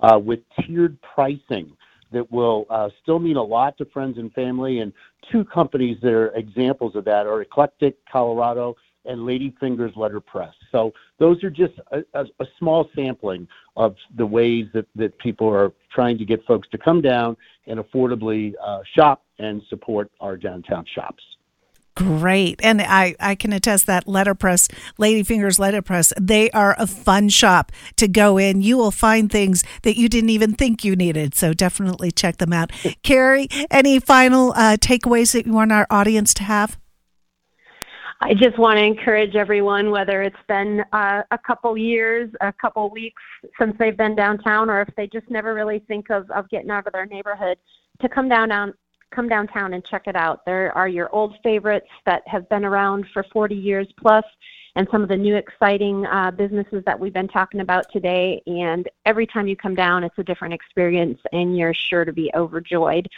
uh, 0.00 0.18
with 0.18 0.40
tiered 0.60 0.98
pricing 1.14 1.72
that 2.12 2.30
will 2.30 2.66
uh, 2.70 2.88
still 3.02 3.18
mean 3.18 3.36
a 3.36 3.42
lot 3.42 3.76
to 3.78 3.84
friends 3.86 4.18
and 4.18 4.32
family. 4.32 4.80
And 4.80 4.92
two 5.30 5.44
companies 5.44 5.98
that 6.02 6.12
are 6.12 6.28
examples 6.28 6.96
of 6.96 7.04
that 7.04 7.26
are 7.26 7.42
Eclectic 7.42 7.96
Colorado 8.10 8.76
and 9.04 9.20
Ladyfingers 9.20 9.96
Letterpress. 9.96 10.52
So 10.70 10.92
those 11.18 11.42
are 11.42 11.50
just 11.50 11.74
a, 11.92 12.04
a, 12.14 12.24
a, 12.40 12.46
small 12.58 12.88
sampling 12.94 13.48
of 13.76 13.96
the 14.16 14.26
ways 14.26 14.66
that, 14.74 14.86
that 14.96 15.18
people 15.18 15.48
are 15.48 15.72
trying 15.90 16.18
to 16.18 16.24
get 16.24 16.44
folks 16.44 16.68
to 16.70 16.78
come 16.78 17.00
down 17.00 17.36
and 17.66 17.80
affordably 17.80 18.52
uh, 18.62 18.80
shop 18.94 19.24
and 19.38 19.62
support 19.68 20.10
our 20.20 20.36
downtown 20.36 20.84
shops. 20.94 21.22
Great. 21.98 22.60
And 22.62 22.80
I, 22.80 23.16
I 23.18 23.34
can 23.34 23.52
attest 23.52 23.86
that 23.86 24.06
letterpress, 24.06 24.68
Ladyfingers 25.00 25.58
Letterpress, 25.58 26.12
they 26.16 26.48
are 26.52 26.76
a 26.78 26.86
fun 26.86 27.28
shop 27.28 27.72
to 27.96 28.06
go 28.06 28.38
in. 28.38 28.62
You 28.62 28.78
will 28.78 28.92
find 28.92 29.28
things 29.28 29.64
that 29.82 29.96
you 29.96 30.08
didn't 30.08 30.30
even 30.30 30.54
think 30.54 30.84
you 30.84 30.94
needed. 30.94 31.34
So 31.34 31.52
definitely 31.52 32.12
check 32.12 32.36
them 32.36 32.52
out. 32.52 32.70
Carrie, 33.02 33.48
any 33.68 33.98
final 33.98 34.52
uh, 34.52 34.76
takeaways 34.76 35.32
that 35.32 35.44
you 35.44 35.52
want 35.52 35.72
our 35.72 35.88
audience 35.90 36.32
to 36.34 36.44
have? 36.44 36.78
I 38.20 38.32
just 38.34 38.60
want 38.60 38.78
to 38.78 38.84
encourage 38.84 39.34
everyone, 39.34 39.90
whether 39.90 40.22
it's 40.22 40.36
been 40.46 40.84
uh, 40.92 41.22
a 41.32 41.38
couple 41.44 41.76
years, 41.76 42.30
a 42.40 42.52
couple 42.52 42.88
weeks 42.90 43.22
since 43.58 43.74
they've 43.76 43.96
been 43.96 44.14
downtown, 44.14 44.70
or 44.70 44.82
if 44.82 44.94
they 44.96 45.08
just 45.08 45.28
never 45.28 45.52
really 45.52 45.80
think 45.88 46.10
of, 46.10 46.30
of 46.30 46.48
getting 46.48 46.70
out 46.70 46.86
of 46.86 46.92
their 46.92 47.06
neighborhood, 47.06 47.58
to 48.00 48.08
come 48.08 48.28
down, 48.28 48.50
down 48.50 48.72
come 49.10 49.28
downtown 49.28 49.74
and 49.74 49.84
check 49.84 50.06
it 50.06 50.16
out. 50.16 50.44
There 50.44 50.76
are 50.76 50.88
your 50.88 51.12
old 51.14 51.36
favorites 51.42 51.88
that 52.06 52.26
have 52.26 52.48
been 52.48 52.64
around 52.64 53.06
for 53.12 53.24
40 53.32 53.54
years 53.54 53.88
plus, 53.98 54.24
and 54.76 54.86
some 54.90 55.02
of 55.02 55.08
the 55.08 55.16
new 55.16 55.36
exciting 55.36 56.06
uh, 56.06 56.30
businesses 56.30 56.82
that 56.86 56.98
we've 56.98 57.12
been 57.12 57.28
talking 57.28 57.60
about 57.60 57.86
today. 57.92 58.42
And 58.46 58.88
every 59.06 59.26
time 59.26 59.48
you 59.48 59.56
come 59.56 59.74
down, 59.74 60.04
it's 60.04 60.18
a 60.18 60.24
different 60.24 60.54
experience, 60.54 61.20
and 61.32 61.56
you're 61.56 61.74
sure 61.74 62.04
to 62.04 62.12
be 62.12 62.30
overjoyed. 62.34 63.08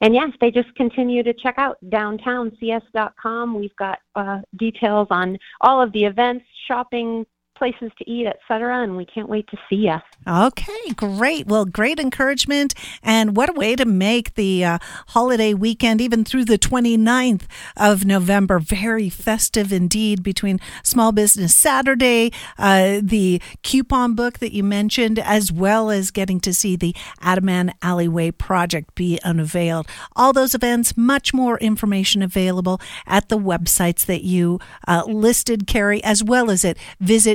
And 0.00 0.14
yes, 0.14 0.30
they 0.40 0.50
just 0.50 0.74
continue 0.74 1.22
to 1.22 1.32
check 1.32 1.54
out 1.56 1.78
downtowncs.com. 1.86 3.54
We've 3.54 3.76
got 3.76 4.00
uh, 4.14 4.40
details 4.56 5.08
on 5.10 5.38
all 5.60 5.80
of 5.80 5.92
the 5.92 6.04
events, 6.04 6.44
shopping, 6.66 7.24
places 7.54 7.90
to 7.98 8.10
eat, 8.10 8.26
etc. 8.26 8.82
And 8.82 8.96
we 8.96 9.04
can't 9.04 9.28
wait 9.28 9.46
to 9.48 9.56
see 9.68 9.76
you. 9.76 9.96
Okay, 10.26 10.90
great. 10.96 11.46
Well, 11.46 11.64
great 11.64 12.00
encouragement. 12.00 12.74
And 13.02 13.36
what 13.36 13.50
a 13.50 13.52
way 13.52 13.76
to 13.76 13.84
make 13.84 14.34
the 14.34 14.64
uh, 14.64 14.78
holiday 15.08 15.54
weekend, 15.54 16.00
even 16.00 16.24
through 16.24 16.46
the 16.46 16.58
29th 16.58 17.42
of 17.76 18.04
November, 18.04 18.58
very 18.58 19.08
festive 19.08 19.72
indeed 19.72 20.22
between 20.22 20.60
Small 20.82 21.12
Business 21.12 21.54
Saturday, 21.54 22.32
uh, 22.58 23.00
the 23.02 23.40
coupon 23.62 24.14
book 24.14 24.38
that 24.38 24.52
you 24.52 24.62
mentioned, 24.62 25.18
as 25.18 25.52
well 25.52 25.90
as 25.90 26.10
getting 26.10 26.40
to 26.40 26.54
see 26.54 26.76
the 26.76 26.94
Adaman 27.20 27.72
Alleyway 27.82 28.30
project 28.30 28.94
be 28.94 29.18
unveiled. 29.24 29.86
All 30.16 30.32
those 30.32 30.54
events, 30.54 30.96
much 30.96 31.34
more 31.34 31.58
information 31.58 32.22
available 32.22 32.80
at 33.06 33.28
the 33.28 33.38
websites 33.38 34.06
that 34.06 34.22
you 34.22 34.58
uh, 34.88 35.04
listed, 35.06 35.66
Carrie, 35.66 36.02
as 36.02 36.24
well 36.24 36.50
as 36.50 36.64
at 36.64 36.78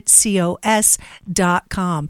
visitcos.com. 0.09 2.09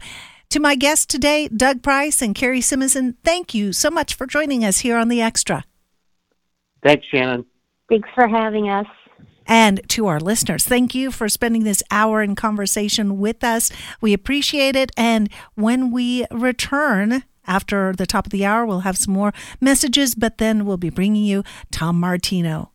To 0.50 0.60
my 0.60 0.74
guests 0.74 1.06
today, 1.06 1.48
Doug 1.48 1.82
Price 1.82 2.20
and 2.20 2.34
Carrie 2.34 2.60
Simison, 2.60 3.14
thank 3.22 3.54
you 3.54 3.72
so 3.72 3.90
much 3.90 4.14
for 4.14 4.26
joining 4.26 4.64
us 4.64 4.80
here 4.80 4.96
on 4.96 5.08
The 5.08 5.22
Extra. 5.22 5.64
Thanks, 6.82 7.06
Shannon. 7.06 7.44
Thanks 7.88 8.08
for 8.14 8.26
having 8.26 8.68
us. 8.68 8.86
And 9.46 9.80
to 9.90 10.06
our 10.06 10.20
listeners, 10.20 10.64
thank 10.64 10.94
you 10.94 11.10
for 11.10 11.28
spending 11.28 11.64
this 11.64 11.82
hour 11.90 12.22
in 12.22 12.34
conversation 12.34 13.18
with 13.18 13.44
us. 13.44 13.70
We 14.00 14.12
appreciate 14.12 14.76
it. 14.76 14.90
And 14.96 15.28
when 15.54 15.90
we 15.90 16.26
return, 16.30 17.24
after 17.46 17.92
the 17.92 18.06
top 18.06 18.26
of 18.26 18.32
the 18.32 18.44
hour, 18.44 18.66
we'll 18.66 18.80
have 18.80 18.98
some 18.98 19.14
more 19.14 19.32
messages, 19.60 20.14
but 20.14 20.38
then 20.38 20.64
we'll 20.64 20.76
be 20.76 20.90
bringing 20.90 21.24
you 21.24 21.42
Tom 21.70 21.98
Martino. 21.98 22.72